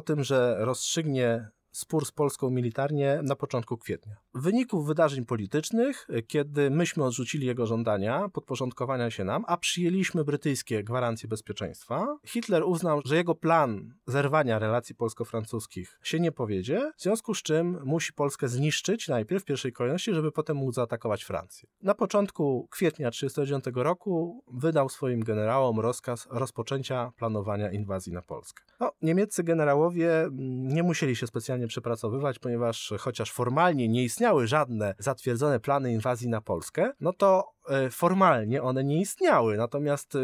tym, 0.00 0.24
że 0.24 0.56
rozstrzygnie 0.58 1.48
spór 1.76 2.06
z 2.06 2.12
Polską 2.12 2.50
militarnie 2.50 3.20
na 3.22 3.36
początku 3.36 3.76
kwietnia. 3.76 4.16
W 4.34 4.42
wyniku 4.42 4.82
wydarzeń 4.82 5.24
politycznych, 5.24 6.08
kiedy 6.26 6.70
myśmy 6.70 7.04
odrzucili 7.04 7.46
jego 7.46 7.66
żądania 7.66 8.28
podporządkowania 8.28 9.10
się 9.10 9.24
nam, 9.24 9.44
a 9.46 9.56
przyjęliśmy 9.56 10.24
brytyjskie 10.24 10.84
gwarancje 10.84 11.28
bezpieczeństwa, 11.28 12.16
Hitler 12.26 12.62
uznał, 12.64 13.00
że 13.04 13.16
jego 13.16 13.34
plan 13.34 13.94
zerwania 14.06 14.58
relacji 14.58 14.94
polsko-francuskich 14.94 15.98
się 16.02 16.20
nie 16.20 16.32
powiedzie, 16.32 16.92
w 16.96 17.02
związku 17.02 17.34
z 17.34 17.42
czym 17.42 17.78
musi 17.84 18.12
Polskę 18.12 18.48
zniszczyć 18.48 19.08
najpierw 19.08 19.42
w 19.42 19.46
pierwszej 19.46 19.72
kolejności, 19.72 20.14
żeby 20.14 20.32
potem 20.32 20.56
móc 20.56 20.74
zaatakować 20.74 21.24
Francję. 21.24 21.68
Na 21.82 21.94
początku 21.94 22.68
kwietnia 22.70 23.10
1939 23.10 23.84
roku 23.84 24.44
wydał 24.52 24.88
swoim 24.88 25.20
generałom 25.20 25.80
rozkaz 25.80 26.28
rozpoczęcia 26.30 27.12
planowania 27.16 27.70
inwazji 27.70 28.12
na 28.12 28.22
Polskę. 28.22 28.64
No, 28.80 28.92
niemieccy 29.02 29.44
generałowie 29.44 30.20
mm, 30.20 30.68
nie 30.68 30.82
musieli 30.82 31.16
się 31.16 31.26
specjalnie 31.26 31.65
przepracowywać, 31.66 32.38
ponieważ 32.38 32.94
chociaż 32.98 33.32
formalnie 33.32 33.88
nie 33.88 34.04
istniały 34.04 34.46
żadne 34.46 34.94
zatwierdzone 34.98 35.60
plany 35.60 35.92
inwazji 35.92 36.28
na 36.28 36.40
Polskę, 36.40 36.92
no 37.00 37.12
to 37.12 37.55
formalnie 37.90 38.62
one 38.62 38.84
nie 38.84 39.00
istniały. 39.00 39.56
Natomiast 39.56 40.14
e, 40.14 40.18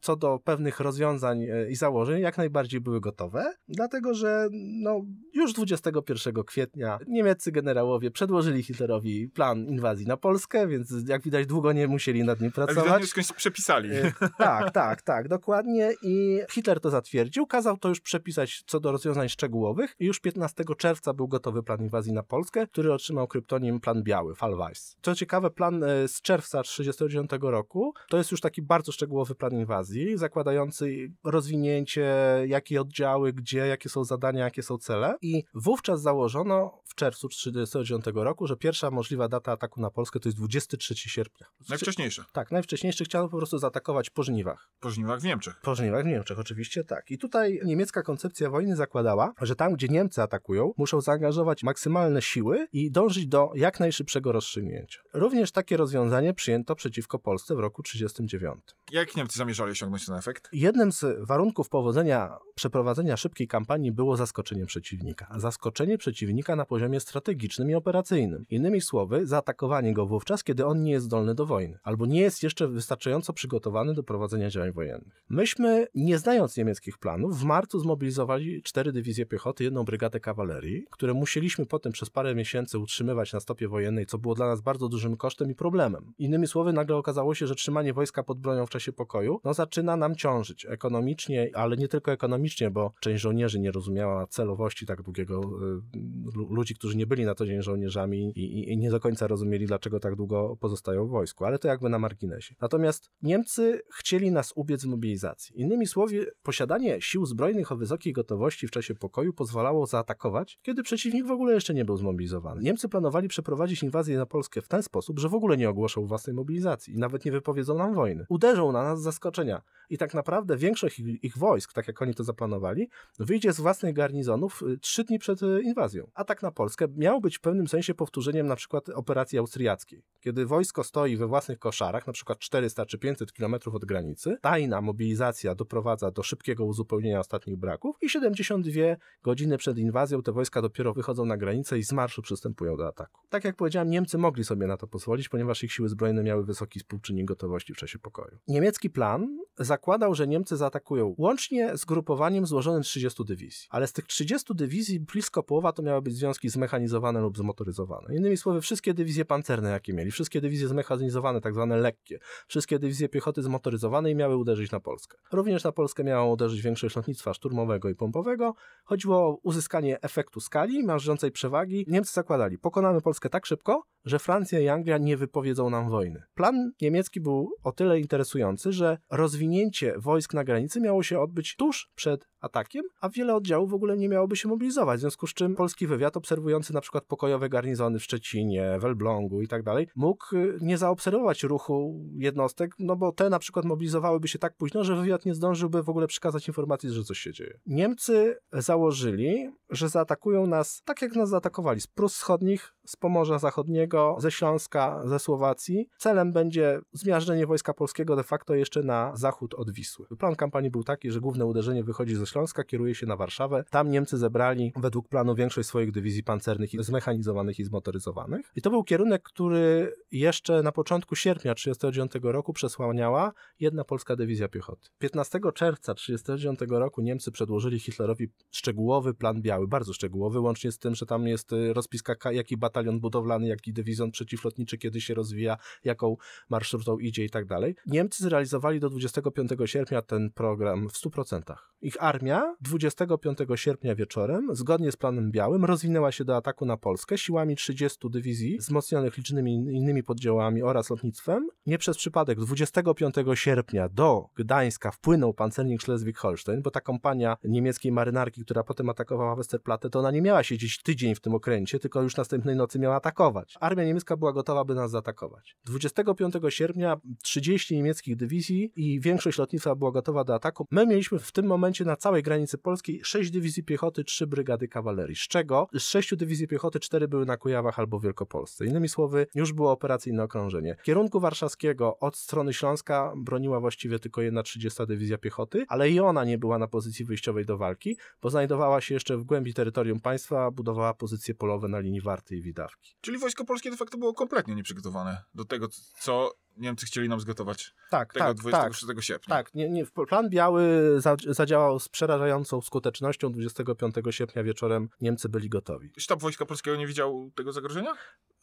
co 0.00 0.16
do 0.16 0.38
pewnych 0.44 0.80
rozwiązań 0.80 1.42
e, 1.42 1.70
i 1.70 1.76
założeń, 1.76 2.22
jak 2.22 2.38
najbardziej 2.38 2.80
były 2.80 3.00
gotowe, 3.00 3.54
dlatego 3.68 4.14
że 4.14 4.48
no, 4.82 5.00
już 5.34 5.52
21 5.52 6.44
kwietnia 6.44 6.98
niemieccy 7.08 7.52
generałowie 7.52 8.10
przedłożyli 8.10 8.62
Hitlerowi 8.62 9.28
plan 9.28 9.66
inwazji 9.66 10.06
na 10.06 10.16
Polskę, 10.16 10.66
więc 10.66 10.94
jak 11.08 11.22
widać 11.22 11.46
długo 11.46 11.72
nie 11.72 11.88
musieli 11.88 12.24
nad 12.24 12.40
nim 12.40 12.52
Ewidentnie 12.56 12.74
pracować. 12.74 13.08
skądś 13.08 13.32
przepisali. 13.32 13.90
E, 13.92 14.12
tak, 14.38 14.70
tak, 14.70 15.02
tak, 15.02 15.28
dokładnie. 15.28 15.92
I 16.02 16.40
Hitler 16.50 16.80
to 16.80 16.90
zatwierdził, 16.90 17.46
kazał 17.46 17.76
to 17.76 17.88
już 17.88 18.00
przepisać 18.00 18.62
co 18.66 18.80
do 18.80 18.92
rozwiązań 18.92 19.28
szczegółowych 19.28 19.94
i 19.98 20.06
już 20.06 20.20
15 20.20 20.64
czerwca 20.78 21.12
był 21.12 21.28
gotowy 21.28 21.62
plan 21.62 21.80
inwazji 21.80 22.12
na 22.12 22.22
Polskę, 22.22 22.66
który 22.66 22.92
otrzymał 22.92 23.28
kryptonim 23.28 23.80
Plan 23.80 24.02
Biały, 24.02 24.34
Fallweiss. 24.34 24.96
Co 25.02 25.14
ciekawe, 25.14 25.50
plan 25.50 25.84
e, 25.84 26.08
z 26.08 26.20
czerwca 26.20 26.62
1939 26.90 27.52
roku 27.52 27.94
to 28.08 28.16
jest 28.16 28.30
już 28.30 28.40
taki 28.40 28.62
bardzo 28.62 28.92
szczegółowy 28.92 29.34
plan 29.34 29.52
inwazji, 29.52 30.18
zakładający 30.18 31.12
rozwinięcie, 31.24 32.14
jakie 32.46 32.80
oddziały, 32.80 33.32
gdzie, 33.32 33.58
jakie 33.58 33.88
są 33.88 34.04
zadania, 34.04 34.44
jakie 34.44 34.62
są 34.62 34.78
cele. 34.78 35.16
I 35.22 35.44
wówczas 35.54 36.02
założono 36.02 36.82
w 36.84 36.94
czerwcu 36.94 37.28
1939 37.28 38.24
roku, 38.24 38.46
że 38.46 38.56
pierwsza 38.56 38.90
możliwa 38.90 39.28
data 39.28 39.52
ataku 39.52 39.80
na 39.80 39.90
Polskę 39.90 40.20
to 40.20 40.28
jest 40.28 40.38
23 40.38 40.94
sierpnia. 40.96 41.46
Najwcześniejsze. 41.68 42.24
Tak, 42.32 42.50
najwcześniejszy 42.50 43.04
chciano 43.04 43.28
po 43.28 43.36
prostu 43.36 43.58
zaatakować 43.58 44.10
po 44.10 44.22
żniwach. 44.22 44.68
Po 44.80 44.90
żniwach 44.90 45.20
w 45.20 45.24
Niemczech. 45.24 45.60
Po 45.62 45.74
żniwach 45.74 46.04
w 46.04 46.06
Niemczech, 46.06 46.38
oczywiście 46.38 46.84
tak. 46.84 47.10
I 47.10 47.18
tutaj 47.18 47.60
niemiecka 47.64 48.02
koncepcja 48.02 48.50
wojny 48.50 48.76
zakładała, 48.76 49.32
że 49.42 49.56
tam, 49.56 49.72
gdzie 49.72 49.88
Niemcy 49.88 50.22
atakują, 50.22 50.72
muszą 50.76 51.00
zaangażować 51.00 51.62
maksymalne 51.62 52.22
siły 52.22 52.66
i 52.72 52.90
dążyć 52.90 53.26
do 53.26 53.50
jak 53.54 53.80
najszybszego 53.80 54.32
rozstrzygnięcia. 54.32 55.00
Również 55.14 55.52
takie 55.52 55.76
rozwiązanie 55.76 56.34
przyjęto 56.34 56.71
przeciwko 56.74 57.18
Polsce 57.18 57.54
w 57.54 57.58
roku 57.58 57.82
1939. 57.82 58.64
Jak 58.92 59.16
Niemcy 59.16 59.38
zamierzali 59.38 59.72
osiągnąć 59.72 60.06
ten 60.06 60.14
efekt? 60.14 60.48
Jednym 60.52 60.92
z 60.92 61.04
warunków 61.26 61.68
powodzenia 61.68 62.38
przeprowadzenia 62.54 63.16
szybkiej 63.16 63.48
kampanii 63.48 63.92
było 63.92 64.16
zaskoczenie 64.16 64.66
przeciwnika. 64.66 65.34
Zaskoczenie 65.36 65.98
przeciwnika 65.98 66.56
na 66.56 66.64
poziomie 66.64 67.00
strategicznym 67.00 67.70
i 67.70 67.74
operacyjnym. 67.74 68.46
Innymi 68.50 68.80
słowy, 68.80 69.26
zaatakowanie 69.26 69.94
go 69.94 70.06
wówczas, 70.06 70.44
kiedy 70.44 70.66
on 70.66 70.82
nie 70.82 70.92
jest 70.92 71.06
zdolny 71.06 71.34
do 71.34 71.46
wojny, 71.46 71.78
albo 71.82 72.06
nie 72.06 72.20
jest 72.20 72.42
jeszcze 72.42 72.68
wystarczająco 72.68 73.32
przygotowany 73.32 73.94
do 73.94 74.02
prowadzenia 74.02 74.50
działań 74.50 74.72
wojennych. 74.72 75.24
Myśmy, 75.28 75.86
nie 75.94 76.18
znając 76.18 76.56
niemieckich 76.56 76.98
planów, 76.98 77.38
w 77.38 77.44
marcu 77.44 77.78
zmobilizowali 77.78 78.62
cztery 78.62 78.92
dywizje 78.92 79.26
piechoty, 79.26 79.64
jedną 79.64 79.84
brygadę 79.84 80.20
kawalerii, 80.20 80.86
które 80.90 81.14
musieliśmy 81.14 81.66
potem 81.66 81.92
przez 81.92 82.10
parę 82.10 82.34
miesięcy 82.34 82.78
utrzymywać 82.78 83.32
na 83.32 83.40
stopie 83.40 83.68
wojennej, 83.68 84.06
co 84.06 84.18
było 84.18 84.34
dla 84.34 84.46
nas 84.46 84.60
bardzo 84.60 84.88
dużym 84.88 85.16
kosztem 85.16 85.50
i 85.50 85.54
problemem. 85.54 86.12
Innymi 86.18 86.46
słowy, 86.46 86.61
nagle 86.72 86.96
okazało 86.96 87.34
się, 87.34 87.46
że 87.46 87.54
trzymanie 87.54 87.92
wojska 87.92 88.22
pod 88.22 88.40
bronią 88.40 88.66
w 88.66 88.70
czasie 88.70 88.82
czasie 88.82 88.92
pokoju, 88.92 89.40
no 89.44 89.54
zaczyna 89.54 89.96
nam 89.96 90.16
ciążyć 90.16 90.66
ekonomicznie, 90.68 91.50
ale 91.54 91.76
nie 91.76 91.88
tylko 91.88 92.12
ekonomicznie, 92.12 92.70
bo 92.70 92.92
część 93.00 93.22
żołnierzy 93.22 93.60
nie 93.60 93.72
rozumiała 93.72 94.26
celowości 94.26 94.86
tak 94.86 95.02
długiego, 95.02 95.40
y, 95.40 96.54
ludzi, 96.54 96.74
którzy 96.74 96.96
nie 96.96 97.06
byli 97.06 97.24
na 97.24 97.34
co 97.34 97.46
dzień 97.46 97.62
żołnierzami 97.62 98.32
i, 98.38 98.58
i, 98.58 98.72
i 98.72 98.78
nie 98.78 98.90
do 98.90 99.00
końca 99.00 99.26
rozumieli, 99.26 99.66
dlaczego 99.66 100.00
tak 100.00 100.16
długo 100.16 100.56
pozostają 100.60 101.06
w 101.06 101.10
wojsku, 101.10 101.44
ale 101.44 101.58
to 101.58 101.68
jakby 101.68 101.88
na 101.88 101.98
marginesie. 101.98 102.54
Natomiast 102.60 103.10
Niemcy 103.22 103.80
chcieli 103.98 104.30
nas 104.30 104.52
ubiec 104.56 104.84
w 104.84 104.88
mobilizacji. 104.88 105.60
Innymi 105.60 105.86
słowy, 105.86 106.26
posiadanie 106.42 107.00
sił 107.00 107.26
zbrojnych 107.26 107.72
o 107.72 107.76
wysokiej 107.76 108.12
gotowości 108.12 108.66
w 108.66 108.70
czasie 108.70 108.94
pokoju 108.94 109.32
pozwalało 109.32 109.86
zaatakować, 109.86 110.58
kiedy 110.62 110.82
przeciwnik 110.82 111.26
w 111.26 111.30
ogóle 111.30 111.54
jeszcze 111.54 111.74
nie 111.74 111.84
był 111.84 111.96
zmobilizowany. 111.96 112.62
Niemcy 112.62 112.88
planowali 112.88 113.28
przeprowadzić 113.28 113.82
inwazję 113.82 114.16
na 114.16 114.26
Polskę 114.26 114.62
w 114.62 114.68
ten 114.68 114.82
sposób, 114.82 115.18
że 115.18 115.28
w 115.28 115.34
ogóle 115.34 115.56
nie 115.56 115.68
ogłoszą 115.68 116.06
własnej 116.06 116.34
mobilizacji 116.34 116.51
i 116.88 116.98
nawet 116.98 117.24
nie 117.24 117.32
wypowiedzą 117.32 117.74
nam 117.74 117.94
wojny. 117.94 118.26
Uderzą 118.28 118.72
na 118.72 118.82
nas 118.82 119.00
z 119.00 119.02
zaskoczenia 119.02 119.62
i 119.90 119.98
tak 119.98 120.14
naprawdę 120.14 120.56
większość 120.56 120.98
ich, 120.98 121.24
ich 121.24 121.38
wojsk, 121.38 121.72
tak 121.72 121.88
jak 121.88 122.02
oni 122.02 122.14
to 122.14 122.24
zaplanowali, 122.24 122.88
wyjdzie 123.18 123.52
z 123.52 123.60
własnych 123.60 123.94
garnizonów 123.94 124.62
y, 124.62 124.78
trzy 124.78 125.04
dni 125.04 125.18
przed 125.18 125.42
y, 125.42 125.62
inwazją. 125.62 126.10
Atak 126.14 126.42
na 126.42 126.50
Polskę 126.50 126.86
miał 126.96 127.20
być 127.20 127.38
w 127.38 127.40
pewnym 127.40 127.68
sensie 127.68 127.94
powtórzeniem 127.94 128.46
na 128.46 128.56
przykład 128.56 128.88
operacji 128.88 129.38
austriackiej, 129.38 130.04
kiedy 130.20 130.46
wojsko 130.46 130.84
stoi 130.84 131.16
we 131.16 131.26
własnych 131.26 131.58
koszarach, 131.58 132.06
na 132.06 132.12
przykład 132.12 132.38
400 132.38 132.86
czy 132.86 132.98
500 132.98 133.32
kilometrów 133.32 133.74
od 133.74 133.84
granicy, 133.84 134.36
tajna 134.40 134.80
mobilizacja 134.80 135.54
doprowadza 135.54 136.10
do 136.10 136.22
szybkiego 136.22 136.64
uzupełnienia 136.64 137.20
ostatnich 137.20 137.56
braków 137.56 137.96
i 138.00 138.08
72 138.08 138.82
godziny 139.22 139.58
przed 139.58 139.78
inwazją 139.78 140.22
te 140.22 140.32
wojska 140.32 140.62
dopiero 140.62 140.92
wychodzą 140.92 141.24
na 141.24 141.36
granicę 141.36 141.78
i 141.78 141.84
z 141.84 141.92
marszu 141.92 142.22
przystępują 142.22 142.76
do 142.76 142.88
ataku. 142.88 143.20
Tak 143.28 143.44
jak 143.44 143.56
powiedziałem, 143.56 143.90
Niemcy 143.90 144.18
mogli 144.18 144.44
sobie 144.44 144.66
na 144.66 144.76
to 144.76 144.86
pozwolić, 144.86 145.28
ponieważ 145.28 145.64
ich 145.64 145.72
siły 145.72 145.88
zbrojne 145.88 146.22
miały 146.22 146.41
wysoki 146.44 146.80
współczynnik 146.80 147.26
gotowości 147.26 147.74
w 147.74 147.76
czasie 147.76 147.98
pokoju. 147.98 148.38
Niemiecki 148.48 148.90
plan 148.90 149.38
zakładał, 149.58 150.14
że 150.14 150.26
Niemcy 150.26 150.56
zaatakują 150.56 151.14
łącznie 151.18 151.76
z 151.76 151.84
grupowaniem 151.84 152.46
złożonym 152.46 152.84
z 152.84 152.86
30 152.86 153.24
dywizji, 153.24 153.68
ale 153.70 153.86
z 153.86 153.92
tych 153.92 154.06
30 154.06 154.54
dywizji 154.54 155.00
blisko 155.00 155.42
połowa 155.42 155.72
to 155.72 155.82
miały 155.82 156.02
być 156.02 156.16
związki 156.16 156.48
zmechanizowane 156.48 157.20
lub 157.20 157.38
zmotoryzowane. 157.38 158.16
Innymi 158.16 158.36
słowy, 158.36 158.60
wszystkie 158.60 158.94
dywizje 158.94 159.24
pancerne, 159.24 159.70
jakie 159.70 159.92
mieli, 159.92 160.10
wszystkie 160.10 160.40
dywizje 160.40 160.68
zmechanizowane, 160.68 161.40
tak 161.40 161.54
zwane 161.54 161.76
lekkie, 161.76 162.18
wszystkie 162.48 162.78
dywizje 162.78 163.08
piechoty 163.08 163.42
zmotoryzowanej 163.42 164.14
miały 164.14 164.36
uderzyć 164.36 164.70
na 164.70 164.80
Polskę. 164.80 165.18
Również 165.32 165.64
na 165.64 165.72
Polskę 165.72 166.04
miała 166.04 166.32
uderzyć 166.32 166.62
większość 166.62 166.96
lotnictwa 166.96 167.34
szturmowego 167.34 167.88
i 167.88 167.94
pompowego. 167.94 168.54
Chodziło 168.84 169.16
o 169.16 169.38
uzyskanie 169.42 170.00
efektu 170.00 170.40
skali, 170.40 170.84
marzącej 170.84 171.32
przewagi. 171.32 171.84
Niemcy 171.88 172.12
zakładali, 172.12 172.58
pokonamy 172.58 173.00
Polskę 173.00 173.28
tak 173.28 173.46
szybko, 173.46 173.82
że 174.04 174.18
Francja 174.18 174.60
i 174.60 174.68
Anglia 174.68 174.98
nie 174.98 175.16
wypowiedzą 175.16 175.70
nam 175.70 175.90
wojny. 175.90 176.21
Plan 176.34 176.72
niemiecki 176.80 177.20
był 177.20 177.50
o 177.62 177.72
tyle 177.72 178.00
interesujący, 178.00 178.72
że 178.72 178.98
rozwinięcie 179.10 179.94
wojsk 179.98 180.34
na 180.34 180.44
granicy 180.44 180.80
miało 180.80 181.02
się 181.02 181.20
odbyć 181.20 181.56
tuż 181.56 181.90
przed 181.94 182.28
atakiem, 182.42 182.84
a 183.00 183.08
wiele 183.08 183.34
oddziałów 183.34 183.70
w 183.70 183.74
ogóle 183.74 183.96
nie 183.96 184.08
miałoby 184.08 184.36
się 184.36 184.48
mobilizować, 184.48 184.98
w 184.98 185.00
związku 185.00 185.26
z 185.26 185.34
czym 185.34 185.54
polski 185.54 185.86
wywiad 185.86 186.16
obserwujący 186.16 186.74
na 186.74 186.80
przykład 186.80 187.04
pokojowe 187.04 187.48
garnizony 187.48 187.98
w 187.98 188.02
Szczecinie, 188.02 188.78
w 188.80 188.84
Elblągu 188.84 189.42
i 189.42 189.48
tak 189.48 189.62
dalej, 189.62 189.88
mógł 189.96 190.36
y, 190.36 190.58
nie 190.60 190.78
zaobserwować 190.78 191.42
ruchu 191.42 192.00
jednostek, 192.18 192.74
no 192.78 192.96
bo 192.96 193.12
te 193.12 193.30
na 193.30 193.38
przykład 193.38 193.64
mobilizowałyby 193.64 194.28
się 194.28 194.38
tak 194.38 194.56
późno, 194.56 194.84
że 194.84 194.96
wywiad 194.96 195.26
nie 195.26 195.34
zdążyłby 195.34 195.82
w 195.82 195.88
ogóle 195.88 196.06
przekazać 196.06 196.48
informacji, 196.48 196.90
że 196.90 197.04
coś 197.04 197.18
się 197.18 197.32
dzieje. 197.32 197.60
Niemcy 197.66 198.36
założyli, 198.52 199.50
że 199.70 199.88
zaatakują 199.88 200.46
nas 200.46 200.82
tak 200.84 201.02
jak 201.02 201.16
nas 201.16 201.28
zaatakowali, 201.28 201.80
z 201.80 201.86
Prus 201.86 202.14
Wschodnich, 202.14 202.74
z 202.86 202.96
Pomorza 202.96 203.38
Zachodniego, 203.38 204.16
ze 204.18 204.30
Śląska, 204.30 205.02
ze 205.04 205.18
Słowacji. 205.18 205.88
Celem 205.98 206.32
będzie 206.32 206.80
zmiażdżenie 206.92 207.46
wojska 207.46 207.74
polskiego 207.74 208.16
de 208.16 208.22
facto 208.22 208.54
jeszcze 208.54 208.82
na 208.82 209.16
zachód 209.16 209.54
od 209.54 209.70
Wisły. 209.70 210.06
Plan 210.18 210.36
kampanii 210.36 210.70
był 210.70 210.84
taki, 210.84 211.10
że 211.10 211.20
główne 211.20 211.46
uderzenie 211.46 211.84
wychodzi 211.84 212.14
ze 212.14 212.26
Śląska, 212.32 212.64
kieruje 212.64 212.94
się 212.94 213.06
na 213.06 213.16
Warszawę. 213.16 213.64
Tam 213.70 213.90
Niemcy 213.90 214.18
zebrali 214.18 214.72
według 214.76 215.08
planu 215.08 215.34
większość 215.34 215.68
swoich 215.68 215.92
dywizji 215.92 216.22
pancernych, 216.22 216.70
zmechanizowanych 216.78 217.58
i 217.58 217.64
zmotoryzowanych. 217.64 218.52
I 218.56 218.62
to 218.62 218.70
był 218.70 218.84
kierunek, 218.84 219.22
który 219.22 219.94
jeszcze 220.12 220.62
na 220.62 220.72
początku 220.72 221.16
sierpnia 221.16 221.54
1939 221.54 222.32
roku 222.34 222.52
przesłaniała 222.52 223.32
jedna 223.60 223.84
polska 223.84 224.16
dywizja 224.16 224.48
piechoty. 224.48 224.88
15 224.98 225.40
czerwca 225.54 225.94
1939 225.94 226.80
roku 226.80 227.02
Niemcy 227.02 227.32
przedłożyli 227.32 227.78
Hitlerowi 227.78 228.28
szczegółowy 228.50 229.14
plan 229.14 229.42
biały, 229.42 229.68
bardzo 229.68 229.92
szczegółowy, 229.92 230.40
łącznie 230.40 230.72
z 230.72 230.78
tym, 230.78 230.94
że 230.94 231.06
tam 231.06 231.26
jest 231.26 231.52
y, 231.52 231.72
rozpiska, 231.72 232.32
jaki 232.32 232.56
batalion 232.56 233.00
budowlany, 233.00 233.48
jaki 233.48 233.72
dywizjon 233.72 234.10
przeciwlotniczy 234.10 234.78
kiedy 234.78 235.00
się 235.00 235.14
rozwija, 235.14 235.56
jaką 235.84 236.16
marszrutą 236.50 236.98
idzie 236.98 237.24
i 237.24 237.30
tak 237.30 237.46
dalej. 237.46 237.74
Niemcy 237.86 238.24
zrealizowali 238.24 238.80
do 238.80 238.90
25 238.90 239.50
sierpnia 239.64 240.02
ten 240.02 240.30
program 240.30 240.88
w 240.88 240.92
100%. 240.92 241.54
Ich 241.82 242.02
armia 242.02 242.21
25 242.60 243.38
sierpnia 243.54 243.94
wieczorem, 243.94 244.48
zgodnie 244.52 244.92
z 244.92 244.96
planem 244.96 245.30
białym, 245.30 245.64
rozwinęła 245.64 246.12
się 246.12 246.24
do 246.24 246.36
ataku 246.36 246.66
na 246.66 246.76
Polskę 246.76 247.18
siłami 247.18 247.56
30 247.56 248.10
dywizji, 248.10 248.58
wzmocnionych 248.58 249.16
licznymi 249.16 249.54
innymi 249.54 250.02
poddziałami 250.02 250.62
oraz 250.62 250.90
lotnictwem. 250.90 251.48
Nie 251.66 251.78
przez 251.78 251.96
przypadek 251.96 252.40
25 252.40 253.14
sierpnia 253.34 253.88
do 253.88 254.28
Gdańska 254.36 254.90
wpłynął 254.90 255.34
pancernik 255.34 255.82
Schleswig-Holstein, 255.82 256.62
bo 256.62 256.70
ta 256.70 256.80
kompania 256.80 257.36
niemieckiej 257.44 257.92
marynarki, 257.92 258.44
która 258.44 258.64
potem 258.64 258.88
atakowała 258.88 259.36
Westerplatte, 259.36 259.90
to 259.90 259.98
ona 259.98 260.10
nie 260.10 260.22
miała 260.22 260.42
siedzieć 260.42 260.82
tydzień 260.82 261.14
w 261.14 261.20
tym 261.20 261.34
okręcie, 261.34 261.78
tylko 261.78 262.02
już 262.02 262.16
następnej 262.16 262.56
nocy 262.56 262.78
miała 262.78 262.96
atakować. 262.96 263.54
Armia 263.60 263.84
niemiecka 263.84 264.16
była 264.16 264.32
gotowa, 264.32 264.64
by 264.64 264.74
nas 264.74 264.90
zaatakować. 264.90 265.56
25 265.64 266.34
sierpnia 266.48 267.00
30 267.22 267.76
niemieckich 267.76 268.16
dywizji 268.16 268.72
i 268.76 269.00
większość 269.00 269.38
lotnictwa 269.38 269.74
była 269.74 269.92
gotowa 269.92 270.24
do 270.24 270.34
ataku. 270.34 270.66
My 270.70 270.86
mieliśmy 270.86 271.18
w 271.18 271.32
tym 271.32 271.46
momencie 271.46 271.84
na 271.84 271.96
całej 272.12 272.22
granicy 272.22 272.58
polskiej 272.58 273.00
6 273.04 273.30
dywizji 273.30 273.64
piechoty, 273.64 274.04
3 274.04 274.26
brygady 274.26 274.68
kawalerii, 274.68 275.16
z 275.16 275.28
czego 275.28 275.68
z 275.74 275.82
6 275.82 276.16
dywizji 276.16 276.48
piechoty 276.48 276.80
4 276.80 277.08
były 277.08 277.26
na 277.26 277.36
Kujawach 277.36 277.78
albo 277.78 278.00
Wielkopolsce. 278.00 278.66
Innymi 278.66 278.88
słowy, 278.88 279.26
już 279.34 279.52
było 279.52 279.72
operacyjne 279.72 280.22
okrążenie. 280.22 280.76
Kierunku 280.82 281.20
warszawskiego 281.20 281.98
od 281.98 282.16
strony 282.16 282.54
Śląska 282.54 283.12
broniła 283.16 283.60
właściwie 283.60 283.98
tylko 283.98 284.22
jedna 284.22 284.42
30 284.42 284.86
dywizja 284.86 285.18
piechoty, 285.18 285.64
ale 285.68 285.90
i 285.90 286.00
ona 286.00 286.24
nie 286.24 286.38
była 286.38 286.58
na 286.58 286.68
pozycji 286.68 287.04
wyjściowej 287.04 287.46
do 287.46 287.58
walki, 287.58 287.96
bo 288.22 288.30
znajdowała 288.30 288.80
się 288.80 288.94
jeszcze 288.94 289.16
w 289.16 289.24
głębi 289.24 289.54
terytorium 289.54 290.00
państwa, 290.00 290.50
budowała 290.50 290.94
pozycje 290.94 291.34
polowe 291.34 291.68
na 291.68 291.78
linii 291.78 292.00
Warty 292.00 292.36
i 292.36 292.42
Widawki. 292.42 292.94
Czyli 293.00 293.18
wojsko 293.18 293.44
polskie 293.44 293.70
de 293.70 293.76
facto 293.76 293.98
było 293.98 294.14
kompletnie 294.14 294.54
nieprzygotowane 294.54 295.22
do 295.34 295.44
tego, 295.44 295.68
co 296.00 296.30
Niemcy 296.56 296.86
chcieli 296.86 297.08
nam 297.08 297.20
zgotować. 297.20 297.74
Tak, 297.90 298.12
tego 298.12 298.26
tak, 298.26 298.36
26 298.36 298.86
tak. 298.86 299.04
sierpnia. 299.04 299.36
Tak, 299.36 299.54
nie, 299.54 299.68
nie, 299.68 299.86
plan 299.86 300.30
biały 300.30 300.94
za, 301.00 301.16
zadziałał 301.26 301.80
z 301.80 301.88
przerażającą 301.88 302.60
skutecznością. 302.60 303.32
25 303.32 303.94
sierpnia 304.10 304.42
wieczorem 304.42 304.88
Niemcy 305.00 305.28
byli 305.28 305.48
gotowi. 305.48 305.92
Sztab 305.98 306.20
Wojska 306.20 306.46
Polskiego 306.46 306.76
nie 306.76 306.86
widział 306.86 307.30
tego 307.34 307.52
zagrożenia? 307.52 307.92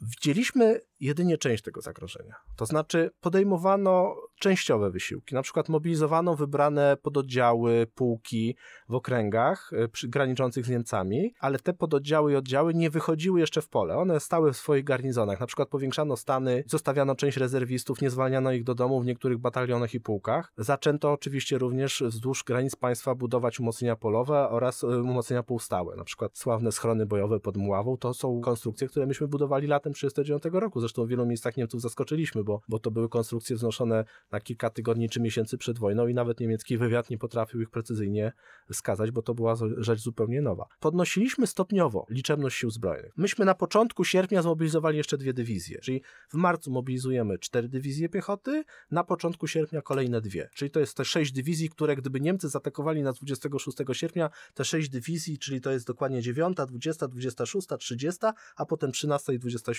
Widzieliśmy 0.01 0.81
jedynie 0.99 1.37
część 1.37 1.63
tego 1.63 1.81
zagrożenia. 1.81 2.35
To 2.55 2.65
znaczy 2.65 3.11
podejmowano 3.21 4.15
częściowe 4.39 4.91
wysiłki. 4.91 5.35
Na 5.35 5.41
przykład 5.41 5.69
mobilizowano 5.69 6.35
wybrane 6.35 6.97
pododdziały, 7.01 7.87
pułki 7.95 8.55
w 8.89 8.95
okręgach 8.95 9.71
przy, 9.91 10.07
graniczących 10.07 10.65
z 10.65 10.69
Niemcami, 10.69 11.33
ale 11.39 11.59
te 11.59 11.73
pododdziały 11.73 12.31
i 12.31 12.35
oddziały 12.35 12.73
nie 12.73 12.89
wychodziły 12.89 13.39
jeszcze 13.39 13.61
w 13.61 13.69
pole. 13.69 13.97
One 13.97 14.19
stały 14.19 14.53
w 14.53 14.57
swoich 14.57 14.83
garnizonach. 14.83 15.39
Na 15.39 15.47
przykład 15.47 15.69
powiększano 15.69 16.17
stany, 16.17 16.63
zostawiano 16.67 17.15
część 17.15 17.37
rezerwistów, 17.37 18.01
nie 18.01 18.09
zwalniano 18.09 18.51
ich 18.51 18.63
do 18.63 18.75
domu 18.75 19.01
w 19.01 19.05
niektórych 19.05 19.37
batalionach 19.37 19.93
i 19.93 19.99
pułkach. 19.99 20.53
Zaczęto 20.57 21.11
oczywiście 21.11 21.57
również 21.57 22.03
wzdłuż 22.07 22.43
granic 22.43 22.75
państwa 22.75 23.15
budować 23.15 23.59
umocnienia 23.59 23.95
polowe 23.95 24.49
oraz 24.49 24.83
y, 24.83 24.87
umocnienia 24.87 25.43
półstałe. 25.43 25.95
Na 25.95 26.03
przykład 26.03 26.37
sławne 26.37 26.71
schrony 26.71 27.05
bojowe 27.05 27.39
pod 27.39 27.57
Muławą 27.57 27.97
to 27.97 28.13
są 28.13 28.41
konstrukcje, 28.41 28.87
które 28.87 29.05
myśmy 29.05 29.27
budowali 29.27 29.67
latem 29.67 29.88
1939 29.93 30.61
roku. 30.63 30.79
Zresztą 30.79 31.05
w 31.05 31.09
wielu 31.09 31.25
miejscach 31.25 31.57
Niemców 31.57 31.81
zaskoczyliśmy, 31.81 32.43
bo, 32.43 32.61
bo 32.69 32.79
to 32.79 32.91
były 32.91 33.09
konstrukcje 33.09 33.55
wznoszone 33.55 34.05
na 34.31 34.39
kilka 34.39 34.69
tygodni 34.69 35.09
czy 35.09 35.19
miesięcy 35.19 35.57
przed 35.57 35.79
wojną 35.79 36.07
i 36.07 36.13
nawet 36.13 36.39
niemiecki 36.39 36.77
wywiad 36.77 37.09
nie 37.09 37.17
potrafił 37.17 37.61
ich 37.61 37.69
precyzyjnie 37.69 38.31
wskazać, 38.71 39.11
bo 39.11 39.21
to 39.21 39.33
była 39.33 39.55
rzecz 39.77 39.99
zupełnie 39.99 40.41
nowa. 40.41 40.65
Podnosiliśmy 40.79 41.47
stopniowo 41.47 42.05
liczebność 42.09 42.57
sił 42.57 42.69
zbrojnych. 42.69 43.13
Myśmy 43.17 43.45
na 43.45 43.55
początku 43.55 44.03
sierpnia 44.03 44.41
zmobilizowali 44.41 44.97
jeszcze 44.97 45.17
dwie 45.17 45.33
dywizje, 45.33 45.79
czyli 45.79 46.01
w 46.29 46.33
marcu 46.33 46.71
mobilizujemy 46.71 47.39
cztery 47.39 47.69
dywizje 47.69 48.09
piechoty, 48.09 48.63
na 48.91 49.03
początku 49.03 49.47
sierpnia 49.47 49.81
kolejne 49.81 50.21
dwie. 50.21 50.49
Czyli 50.53 50.71
to 50.71 50.79
jest 50.79 50.97
te 50.97 51.05
sześć 51.05 51.31
dywizji, 51.31 51.69
które 51.69 51.95
gdyby 51.95 52.19
Niemcy 52.19 52.49
zaatakowali 52.49 53.01
na 53.03 53.13
26 53.13 53.77
sierpnia, 53.91 54.29
te 54.53 54.65
sześć 54.65 54.89
dywizji, 54.89 55.37
czyli 55.37 55.61
to 55.61 55.71
jest 55.71 55.87
dokładnie 55.87 56.21
9, 56.21 56.57
20, 56.67 57.07
26, 57.07 57.67
30, 57.79 58.19
a 58.55 58.65
potem 58.65 58.91
13 58.91 59.33
i 59.33 59.39
27, 59.39 59.78